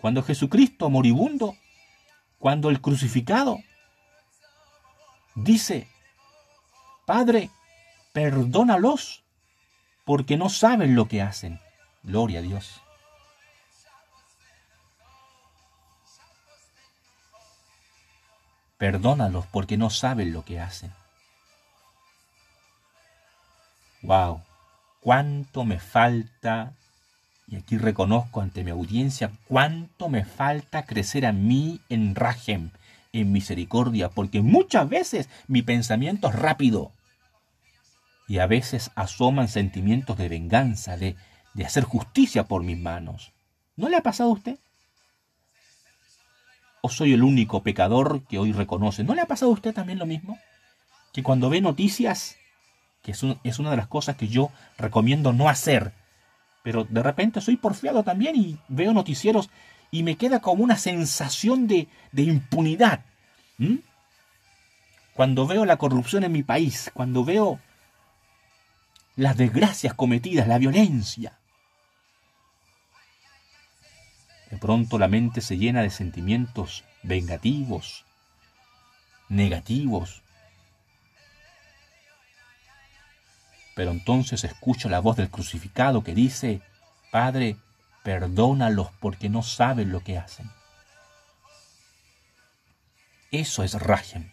Cuando 0.01 0.23
Jesucristo 0.23 0.89
moribundo, 0.89 1.55
cuando 2.39 2.71
el 2.71 2.81
crucificado, 2.81 3.60
dice, 5.36 5.88
Padre, 7.05 7.51
perdónalos, 8.12 9.23
porque 10.03 10.36
no 10.36 10.49
saben 10.49 10.95
lo 10.95 11.08
que 11.08 11.21
hacen. 11.21 11.60
Gloria 12.01 12.39
a 12.39 12.41
Dios. 12.41 12.81
Perdónalos 18.79 19.45
porque 19.51 19.77
no 19.77 19.91
saben 19.91 20.34
lo 20.34 20.43
que 20.43 20.60
hacen. 20.60 20.91
Wow 24.01 24.41
cuánto 25.06 25.65
me 25.65 25.78
falta, 25.78 26.74
y 27.48 27.58
aquí 27.58 27.78
reconozco 27.78 28.41
ante 28.41 28.63
mi 28.63 28.72
audiencia, 28.72 29.32
cuánto 29.48 30.10
me 30.10 30.26
falta 30.26 30.88
crecer 30.88 31.28
a 31.28 31.32
mí 31.32 31.80
en 31.89 32.15
Rajem, 32.15 32.72
en 33.13 33.32
misericordia, 33.32 34.10
porque 34.10 34.41
muchas 34.41 34.89
veces 34.89 35.30
mi 35.48 35.62
pensamiento 35.62 36.30
es 36.30 36.34
rápido 36.34 36.91
y 38.28 38.39
a 38.39 38.48
veces 38.48 38.89
asoman 38.96 39.48
sentimientos 39.48 40.18
de 40.18 40.28
venganza, 40.28 40.98
de, 40.98 41.15
de 41.54 41.65
hacer 41.65 41.84
justicia 41.84 42.46
por 42.46 42.63
mis 42.63 42.80
manos. 42.80 43.32
¿No 43.76 43.89
le 43.89 43.98
ha 43.98 44.02
pasado 44.02 44.32
a 44.32 44.34
usted? 44.34 44.58
¿O 46.82 46.89
soy 46.89 47.13
el 47.13 47.22
único 47.22 47.62
pecador 47.62 48.26
que 48.26 48.39
hoy 48.39 48.54
reconoce? 48.54 49.04
¿No 49.04 49.13
le 49.13 49.22
ha 49.22 49.28
pasado 49.28 49.52
a 49.52 49.54
usted 49.54 49.72
también 49.72 50.00
lo 50.00 50.08
mismo? 50.08 50.39
Que 51.13 51.22
cuando 51.22 51.52
ve 51.52 51.62
noticias, 51.62 52.38
que 53.06 53.12
es, 53.12 53.24
es 53.44 53.60
una 53.60 53.70
de 53.70 53.78
las 53.78 53.88
cosas 53.88 54.15
que 54.15 54.28
yo 54.28 54.50
recomiendo 54.80 55.32
no 55.32 55.48
hacer, 55.48 55.94
pero 56.63 56.86
de 56.86 57.04
repente 57.04 57.39
soy 57.39 57.56
porfiado 57.56 58.04
también 58.04 58.36
y 58.36 58.58
veo 58.68 58.91
noticieros 58.94 59.52
y 59.91 60.02
me 60.02 60.18
queda 60.18 60.39
como 60.39 60.63
una 60.63 60.78
sensación 60.78 61.68
de, 61.68 61.88
de 62.12 62.24
impunidad. 62.24 63.06
Cuando 65.13 65.46
veo 65.46 65.65
la 65.65 65.78
corrupción 65.78 66.24
en 66.24 66.32
mi 66.32 66.41
país, 66.41 66.89
cuando 66.94 67.24
veo 67.24 67.60
las 69.15 69.38
desgracias 69.38 69.94
cometidas, 69.94 70.48
la 70.48 70.58
violencia, 70.58 71.38
de 74.50 74.58
pronto 74.58 74.98
la 74.98 75.08
mente 75.08 75.41
se 75.41 75.58
llena 75.58 75.84
de 75.84 75.91
sentimientos 75.91 76.84
vengativos, 77.04 78.06
negativos. 79.30 80.24
Pero 83.75 83.91
entonces 83.91 84.43
escucho 84.43 84.89
la 84.89 84.99
voz 84.99 85.17
del 85.17 85.29
crucificado 85.29 86.03
que 86.03 86.15
dice, 86.15 86.61
Padre, 87.11 87.57
perdónalos 88.03 88.89
porque 88.99 89.29
no 89.29 89.43
saben 89.43 89.91
lo 89.91 89.99
que 89.99 90.17
hacen. 90.17 90.49
Eso 93.31 93.63
es 93.63 93.73
Rajem. 93.73 94.31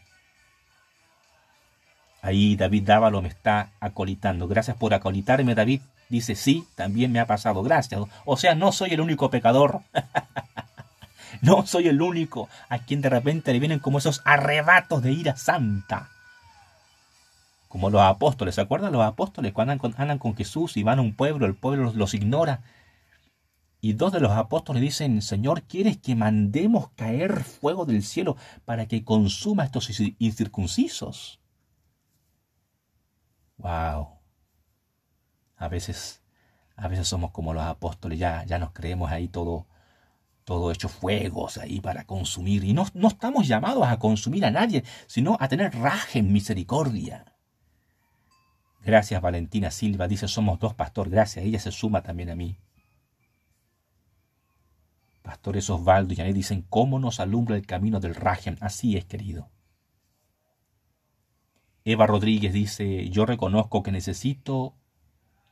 Ahí 2.22 2.54
David 2.54 2.84
Dávalo 2.84 3.20
me 3.20 3.28
está 3.28 3.72
acolitando. 3.80 4.46
Gracias 4.46 4.76
por 4.76 4.94
acolitarme, 4.94 5.56
David. 5.56 5.80
Dice, 6.08 6.36
sí, 6.36 6.68
también 6.76 7.10
me 7.10 7.18
ha 7.18 7.26
pasado. 7.26 7.64
Gracias. 7.64 8.00
O 8.24 8.36
sea, 8.36 8.54
no 8.54 8.70
soy 8.70 8.90
el 8.90 9.00
único 9.00 9.28
pecador. 9.28 9.80
no 11.40 11.66
soy 11.66 11.88
el 11.88 12.00
único 12.00 12.48
a 12.68 12.78
quien 12.78 13.00
de 13.00 13.08
repente 13.08 13.52
le 13.52 13.58
vienen 13.58 13.80
como 13.80 13.98
esos 13.98 14.22
arrebatos 14.24 15.02
de 15.02 15.10
ira 15.10 15.36
santa. 15.36 16.11
Como 17.72 17.88
los 17.88 18.02
apóstoles, 18.02 18.56
¿se 18.56 18.60
acuerdan 18.60 18.92
los 18.92 19.02
apóstoles 19.02 19.54
cuando 19.54 19.72
andan 19.96 20.18
con, 20.18 20.36
Jesús 20.36 20.76
y 20.76 20.82
van 20.82 20.98
a 20.98 21.00
un 21.00 21.16
pueblo, 21.16 21.46
el 21.46 21.54
pueblo 21.54 21.90
los 21.94 22.12
ignora? 22.12 22.62
Y 23.80 23.94
dos 23.94 24.12
de 24.12 24.20
los 24.20 24.32
apóstoles 24.32 24.82
dicen, 24.82 25.22
Señor, 25.22 25.62
¿quieres 25.62 25.96
que 25.96 26.14
mandemos 26.14 26.90
caer 26.90 27.42
fuego 27.44 27.86
del 27.86 28.02
cielo 28.02 28.36
para 28.66 28.88
que 28.88 29.04
consuma 29.04 29.64
estos 29.64 29.90
incircuncisos? 30.18 31.40
Wow. 33.56 34.18
A 35.56 35.68
veces, 35.68 36.22
a 36.76 36.88
veces 36.88 37.08
somos 37.08 37.30
como 37.30 37.54
los 37.54 37.62
apóstoles, 37.62 38.18
ya, 38.18 38.44
ya 38.44 38.58
nos 38.58 38.72
creemos 38.72 39.10
ahí 39.10 39.28
todo, 39.28 39.66
todo 40.44 40.72
hecho 40.72 40.90
fuegos 40.90 41.56
ahí 41.56 41.80
para 41.80 42.04
consumir. 42.04 42.64
Y 42.64 42.74
no, 42.74 42.86
no 42.92 43.08
estamos 43.08 43.48
llamados 43.48 43.86
a 43.86 43.98
consumir 43.98 44.44
a 44.44 44.50
nadie, 44.50 44.84
sino 45.06 45.38
a 45.40 45.48
tener 45.48 45.74
raje 45.74 46.18
en 46.18 46.34
misericordia. 46.34 47.31
Gracias 48.84 49.22
Valentina 49.22 49.70
Silva, 49.70 50.08
dice 50.08 50.26
somos 50.26 50.58
dos 50.58 50.74
pastor, 50.74 51.08
gracias, 51.08 51.44
ella 51.44 51.60
se 51.60 51.70
suma 51.70 52.02
también 52.02 52.30
a 52.30 52.34
mí. 52.34 52.58
Pastores 55.22 55.70
Osvaldo 55.70 56.12
y 56.12 56.16
Janet 56.16 56.34
dicen, 56.34 56.66
¿cómo 56.68 56.98
nos 56.98 57.20
alumbra 57.20 57.54
el 57.54 57.64
camino 57.64 58.00
del 58.00 58.16
Rajem? 58.16 58.56
Así 58.60 58.96
es, 58.96 59.04
querido. 59.04 59.48
Eva 61.84 62.06
Rodríguez 62.06 62.52
dice, 62.52 63.08
yo 63.08 63.24
reconozco 63.24 63.84
que 63.84 63.92
necesito 63.92 64.74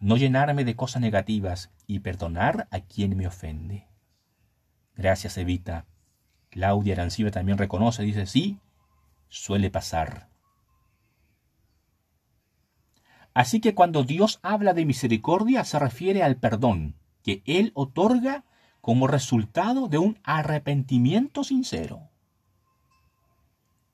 no 0.00 0.16
llenarme 0.16 0.64
de 0.64 0.74
cosas 0.74 1.00
negativas 1.00 1.70
y 1.86 2.00
perdonar 2.00 2.66
a 2.70 2.80
quien 2.80 3.16
me 3.16 3.28
ofende. 3.28 3.86
Gracias, 4.96 5.38
Evita. 5.38 5.86
Claudia 6.50 6.94
Arancibe 6.94 7.30
también 7.30 7.58
reconoce, 7.58 8.02
dice, 8.02 8.26
sí, 8.26 8.58
suele 9.28 9.70
pasar. 9.70 10.29
Así 13.34 13.60
que 13.60 13.74
cuando 13.74 14.02
Dios 14.02 14.40
habla 14.42 14.74
de 14.74 14.84
misericordia 14.84 15.64
se 15.64 15.78
refiere 15.78 16.22
al 16.22 16.36
perdón 16.36 16.96
que 17.22 17.42
Él 17.46 17.70
otorga 17.74 18.44
como 18.80 19.06
resultado 19.06 19.88
de 19.88 19.98
un 19.98 20.18
arrepentimiento 20.24 21.44
sincero. 21.44 22.08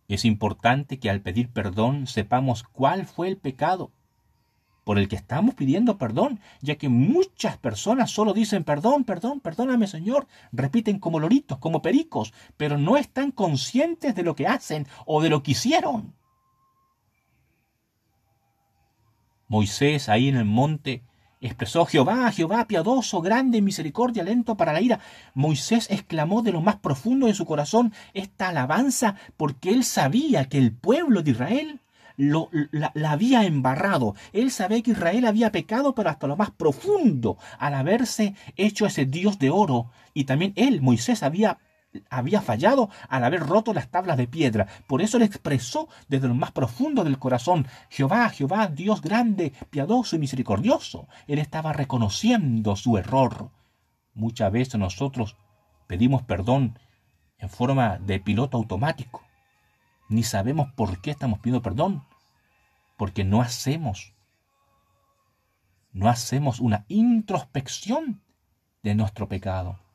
Es 0.09 0.25
importante 0.25 0.99
que 0.99 1.11
al 1.11 1.21
pedir 1.21 1.51
perdón 1.51 2.07
sepamos 2.07 2.63
cuál 2.63 3.07
fue 3.07 3.29
el 3.29 3.37
pecado 3.37 3.91
por 4.85 5.01
el 5.01 5.09
que 5.09 5.17
estamos 5.17 5.57
pidiendo 5.57 5.99
perdón, 5.99 6.39
ya 6.63 6.77
que 6.77 6.89
muchas 6.89 7.59
personas 7.59 8.13
solo 8.13 8.33
dicen 8.33 8.63
perdón, 8.63 9.03
perdón, 9.03 9.41
perdóname 9.41 9.89
Señor, 9.89 10.29
repiten 10.53 11.01
como 11.01 11.19
loritos, 11.19 11.59
como 11.59 11.83
pericos, 11.83 12.33
pero 12.57 12.79
no 12.79 12.97
están 12.97 13.33
conscientes 13.33 14.15
de 14.15 14.23
lo 14.23 14.37
que 14.37 14.47
hacen 14.47 14.87
o 15.05 15.21
de 15.21 15.29
lo 15.29 15.43
que 15.43 15.51
hicieron. 15.51 16.15
Moisés 19.49 20.09
ahí 20.09 20.29
en 20.29 20.37
el 20.37 20.45
monte 20.45 21.03
expresó 21.41 21.87
Jehová, 21.87 22.31
Jehová, 22.33 22.67
piadoso, 22.67 23.21
grande, 23.21 23.63
misericordia, 23.63 24.25
lento 24.25 24.57
para 24.57 24.73
la 24.73 24.81
ira. 24.81 25.01
Moisés 25.35 25.89
exclamó 25.91 26.43
de 26.43 26.53
lo 26.53 26.61
más 26.61 26.77
profundo 26.77 27.27
de 27.27 27.35
su 27.35 27.47
corazón 27.47 27.93
esta 28.15 28.49
alabanza 28.49 29.17
porque 29.37 29.71
él 29.71 29.85
sabía 29.85 30.49
que 30.49 30.59
el 30.59 30.73
pueblo 30.73 31.23
de 31.23 31.31
Israel 31.33 31.81
lo, 32.17 32.49
la, 32.53 32.93
había 33.09 33.45
embarrado. 33.45 34.15
Él 34.33 34.51
sabía 34.51 34.83
que 34.83 34.93
Israel 34.93 35.27
había 35.27 35.53
pecado, 35.53 35.95
pero 35.95 36.11
hasta 36.11 36.27
lo 36.27 36.37
más 36.37 36.51
profundo, 36.51 37.37
al 37.59 37.75
haberse 37.75 38.35
hecho 38.57 38.87
ese 38.87 39.05
Dios 39.05 39.39
de 39.39 39.51
oro. 39.51 39.91
Y 40.15 40.25
también 40.25 40.53
él, 40.57 40.81
Moisés, 40.81 41.23
había 41.23 41.59
había 42.11 42.41
fallado 42.41 42.91
al 43.09 43.25
haber 43.25 43.41
roto 43.41 43.73
las 43.73 43.89
tablas 43.91 44.17
de 44.17 44.27
piedra. 44.27 44.67
Por 44.87 45.03
eso 45.03 45.19
le 45.19 45.25
expresó 45.25 45.89
desde 46.09 46.29
lo 46.29 46.35
más 46.35 46.53
profundo 46.53 47.05
del 47.05 47.19
corazón, 47.19 47.67
Jehová, 47.91 48.29
Jehová, 48.31 48.69
Dios 48.69 49.01
grande, 49.03 49.53
piadoso 49.71 50.17
y 50.17 50.19
misericordioso. 50.19 51.09
Él 51.27 51.39
estaba 51.39 51.73
reconociendo 51.73 52.77
su 52.77 52.99
error. 52.99 53.51
Muchas 54.15 54.51
veces 54.53 54.77
nosotros 54.77 55.37
pedimos 55.87 56.23
perdón 56.23 56.79
en 57.39 57.49
forma 57.49 57.99
de 57.99 58.21
piloto 58.21 58.57
automático. 58.57 59.23
Ni 60.09 60.23
sabemos 60.23 60.73
por 60.73 61.01
qué 61.01 61.11
estamos 61.11 61.41
pidiendo 61.41 61.63
perdón. 61.63 62.05
Porque 62.97 63.25
no 63.25 63.43
hacemos, 63.43 64.15
no 65.93 66.09
hacemos 66.09 66.61
una 66.61 66.87
introspección 66.89 68.23
de 68.83 68.95
nuestro 68.95 69.29
pecado. 69.29 69.86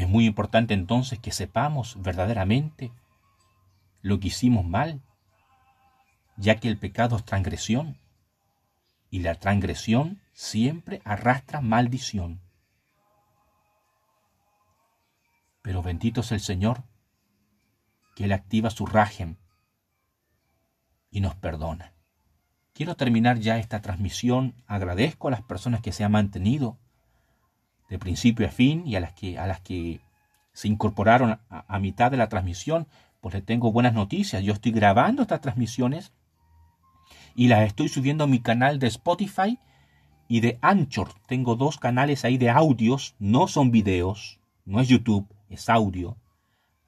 Es 0.00 0.08
muy 0.08 0.24
importante 0.24 0.72
entonces 0.72 1.18
que 1.18 1.30
sepamos 1.30 2.00
verdaderamente 2.00 2.90
lo 4.00 4.18
que 4.18 4.28
hicimos 4.28 4.64
mal, 4.64 5.02
ya 6.38 6.56
que 6.56 6.68
el 6.68 6.78
pecado 6.78 7.18
es 7.18 7.24
transgresión 7.26 7.98
y 9.10 9.18
la 9.18 9.34
transgresión 9.34 10.22
siempre 10.32 11.02
arrastra 11.04 11.60
maldición. 11.60 12.40
Pero 15.60 15.82
bendito 15.82 16.22
es 16.22 16.32
el 16.32 16.40
Señor, 16.40 16.82
que 18.16 18.24
Él 18.24 18.32
activa 18.32 18.70
su 18.70 18.86
rajem 18.86 19.36
y 21.10 21.20
nos 21.20 21.34
perdona. 21.34 21.92
Quiero 22.72 22.96
terminar 22.96 23.38
ya 23.38 23.58
esta 23.58 23.82
transmisión. 23.82 24.54
Agradezco 24.66 25.28
a 25.28 25.32
las 25.32 25.42
personas 25.42 25.82
que 25.82 25.92
se 25.92 26.04
han 26.04 26.12
mantenido 26.12 26.78
de 27.90 27.98
principio 27.98 28.46
a 28.46 28.50
fin 28.50 28.86
y 28.86 28.94
a 28.94 29.00
las 29.00 29.12
que, 29.12 29.38
a 29.38 29.46
las 29.46 29.60
que 29.60 30.00
se 30.52 30.68
incorporaron 30.68 31.40
a, 31.48 31.78
mitad 31.80 32.10
de 32.10 32.16
la 32.16 32.28
transmisión, 32.28 32.86
pues 33.20 33.34
les 33.34 33.44
tengo 33.44 33.72
buenas 33.72 33.92
noticias. 33.92 34.42
Yo 34.42 34.52
estoy 34.52 34.72
grabando 34.72 35.22
estas 35.22 35.40
transmisiones 35.40 36.12
y 37.34 37.48
las 37.48 37.62
estoy 37.66 37.88
subiendo 37.88 38.24
a 38.24 38.28
mi 38.28 38.40
canal 38.40 38.78
de 38.78 38.86
Spotify 38.86 39.58
y 40.28 40.40
de 40.40 40.58
Anchor. 40.62 41.12
Tengo 41.26 41.56
dos 41.56 41.78
canales 41.78 42.24
ahí 42.24 42.38
de 42.38 42.50
audios, 42.50 43.16
no 43.18 43.48
son 43.48 43.72
videos, 43.72 44.38
no 44.64 44.80
es 44.80 44.88
YouTube, 44.88 45.26
es 45.48 45.68
audio. 45.68 46.16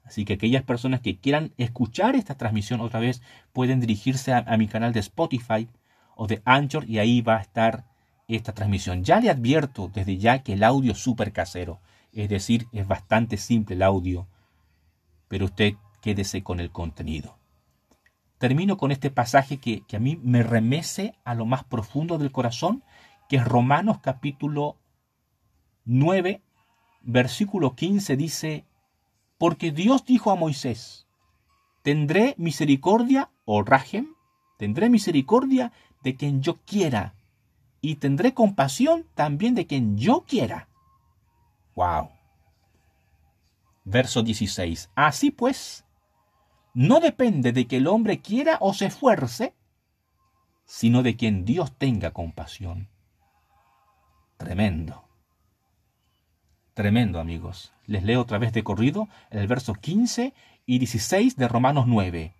Así 0.05 0.25
que 0.25 0.33
aquellas 0.33 0.63
personas 0.63 1.01
que 1.01 1.19
quieran 1.19 1.53
escuchar 1.57 2.15
esta 2.15 2.35
transmisión 2.35 2.79
otra 2.79 3.01
vez 3.01 3.21
pueden 3.51 3.81
dirigirse 3.81 4.33
a, 4.33 4.39
a 4.39 4.57
mi 4.57 4.67
canal 4.67 4.93
de 4.93 5.01
Spotify 5.01 5.67
o 6.15 6.27
de 6.27 6.41
Anchor 6.45 6.89
y 6.89 6.99
ahí 6.99 7.21
va 7.21 7.37
a 7.37 7.41
estar 7.41 7.92
esta 8.35 8.53
transmisión. 8.53 9.03
Ya 9.03 9.19
le 9.19 9.29
advierto 9.29 9.89
desde 9.93 10.17
ya 10.17 10.43
que 10.43 10.53
el 10.53 10.63
audio 10.63 10.93
es 10.93 10.99
súper 10.99 11.31
casero, 11.31 11.79
es 12.11 12.29
decir, 12.29 12.67
es 12.71 12.87
bastante 12.87 13.37
simple 13.37 13.75
el 13.75 13.83
audio, 13.83 14.27
pero 15.27 15.45
usted 15.45 15.73
quédese 16.01 16.43
con 16.43 16.59
el 16.59 16.71
contenido. 16.71 17.37
Termino 18.37 18.77
con 18.77 18.91
este 18.91 19.09
pasaje 19.09 19.57
que, 19.57 19.81
que 19.87 19.95
a 19.95 19.99
mí 19.99 20.19
me 20.21 20.43
remece 20.43 21.15
a 21.23 21.33
lo 21.33 21.45
más 21.45 21.63
profundo 21.63 22.17
del 22.17 22.31
corazón, 22.31 22.83
que 23.29 23.37
es 23.37 23.45
Romanos 23.45 23.99
capítulo 24.01 24.77
9, 25.85 26.41
versículo 27.01 27.75
15 27.75 28.17
dice, 28.17 28.65
porque 29.37 29.71
Dios 29.71 30.05
dijo 30.05 30.31
a 30.31 30.35
Moisés, 30.35 31.07
tendré 31.83 32.35
misericordia, 32.37 33.29
o 33.45 33.63
rajem, 33.63 34.13
tendré 34.57 34.89
misericordia 34.89 35.71
de 36.03 36.15
quien 36.15 36.41
yo 36.41 36.57
quiera, 36.65 37.15
y 37.83 37.95
tendré 37.95 38.33
compasión 38.33 39.05
también 39.13 39.55
de 39.55 39.67
quien 39.67 39.97
yo 39.97 40.23
quiera. 40.25 40.69
Wow. 41.75 42.11
Verso 43.83 44.23
16. 44.23 44.89
Así 44.95 45.31
pues, 45.31 45.85
no 46.73 47.01
depende 47.01 47.51
de 47.51 47.67
que 47.67 47.77
el 47.77 47.87
hombre 47.87 48.21
quiera 48.21 48.57
o 48.61 48.73
se 48.73 48.85
esfuerce, 48.85 49.53
sino 50.63 51.03
de 51.03 51.17
quien 51.17 51.43
Dios 51.43 51.77
tenga 51.77 52.11
compasión. 52.11 52.87
Tremendo. 54.37 55.03
Tremendo, 56.73 57.19
amigos. 57.19 57.73
Les 57.85 58.03
leo 58.03 58.21
otra 58.21 58.37
vez 58.37 58.53
de 58.53 58.63
corrido 58.63 59.09
el 59.29 59.45
verso 59.45 59.73
15 59.73 60.33
y 60.65 60.79
16 60.79 61.35
de 61.35 61.47
Romanos 61.49 61.85
9. 61.85 62.33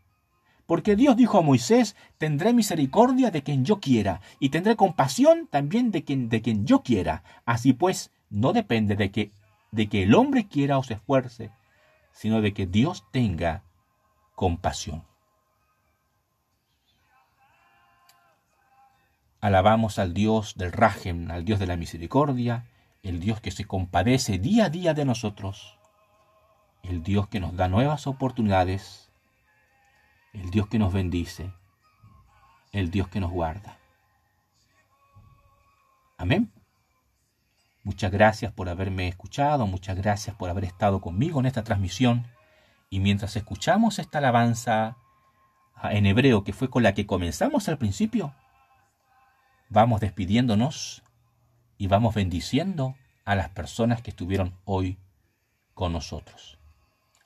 Porque 0.66 0.95
Dios 0.95 1.18
dijo 1.18 1.38
a 1.38 1.41
Moisés, 1.41 1.95
tendré 2.18 2.53
misericordia 2.53 3.32
de 3.32 3.43
quien 3.43 3.66
yo 3.66 3.80
quiera, 3.80 4.22
y 4.39 4.49
tendré 4.49 4.76
compasión 4.76 5.47
también 5.47 5.91
de 5.91 6.03
quien, 6.03 6.30
de 6.30 6.41
quien 6.41 6.66
yo 6.66 6.84
quiera. 6.84 7.24
Así 7.45 7.74
pues, 7.74 8.11
no 8.30 8.53
depende 8.53 8.95
de 8.95 9.11
que, 9.11 9.32
de 9.72 9.88
que 9.89 10.03
el 10.03 10.16
hombre 10.16 10.47
quiera 10.47 10.78
o 10.78 10.84
se 10.84 10.95
esfuerce, 10.95 11.51
sino 12.14 12.41
de 12.41 12.53
que 12.53 12.66
Dios 12.66 13.05
tenga 13.11 13.64
compasión. 14.36 15.03
Alabamos 19.41 19.99
al 19.99 20.14
Dios 20.14 20.55
del 20.55 20.72
Rajem, 20.72 21.30
al 21.30 21.43
Dios 21.43 21.59
de 21.59 21.68
la 21.68 21.76
misericordia, 21.76 22.66
el 23.03 23.20
Dios 23.20 23.41
que 23.41 23.51
se 23.51 23.66
compadece 23.66 24.39
día 24.39 24.66
a 24.66 24.70
día 24.70 24.93
de 24.93 25.03
nosotros, 25.03 25.78
el 26.84 27.03
Dios 27.03 27.28
que 27.28 27.41
nos 27.41 27.55
da 27.57 27.68
nuevas 27.68 28.07
oportunidades, 28.07 29.11
el 30.34 30.50
Dios 30.50 30.68
que 30.68 30.80
nos 30.80 30.92
bendice, 30.92 31.52
el 32.72 32.92
Dios 32.92 33.08
que 33.08 33.20
nos 33.20 33.32
guarda. 33.32 33.78
Amén. 36.18 36.52
Muchas 37.84 38.12
gracias 38.12 38.52
por 38.52 38.70
haberme 38.70 39.08
escuchado, 39.08 39.68
muchas 39.68 39.98
gracias 39.98 40.36
por 40.36 40.50
haber 40.50 40.64
estado 40.66 41.02
conmigo 41.02 41.40
en 41.40 41.46
esta 41.46 41.64
transmisión. 41.64 42.28
Y 42.90 43.00
mientras 43.00 43.36
escuchamos 43.36 44.00
esta 44.00 44.20
alabanza 44.20 44.98
en 45.84 46.06
hebreo 46.06 46.44
que 46.44 46.54
fue 46.54 46.70
con 46.70 46.84
la 46.84 46.94
que 46.94 47.06
comenzamos 47.06 47.68
al 47.68 47.78
principio, 47.78 48.34
vamos 49.70 50.00
despidiéndonos 50.00 51.04
y 51.78 51.88
vamos 51.88 52.16
bendiciendo 52.16 52.96
a 53.26 53.36
las 53.36 53.50
personas 53.50 54.02
que 54.02 54.12
estuvieron 54.12 54.58
hoy 54.64 54.98
con 55.74 55.92
nosotros. 55.92 56.58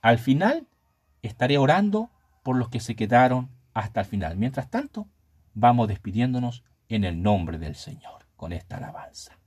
Al 0.01 0.17
final 0.17 0.67
estaré 1.21 1.57
orando 1.57 2.09
por 2.47 2.55
los 2.55 2.69
que 2.69 2.79
se 2.79 2.95
quedaron 2.95 3.49
hasta 3.73 3.99
el 3.99 4.05
final. 4.05 4.37
Mientras 4.37 4.69
tanto, 4.69 5.09
vamos 5.53 5.89
despidiéndonos 5.89 6.63
en 6.87 7.03
el 7.03 7.21
nombre 7.21 7.57
del 7.57 7.75
Señor 7.75 8.25
con 8.37 8.53
esta 8.53 8.77
alabanza. 8.77 9.37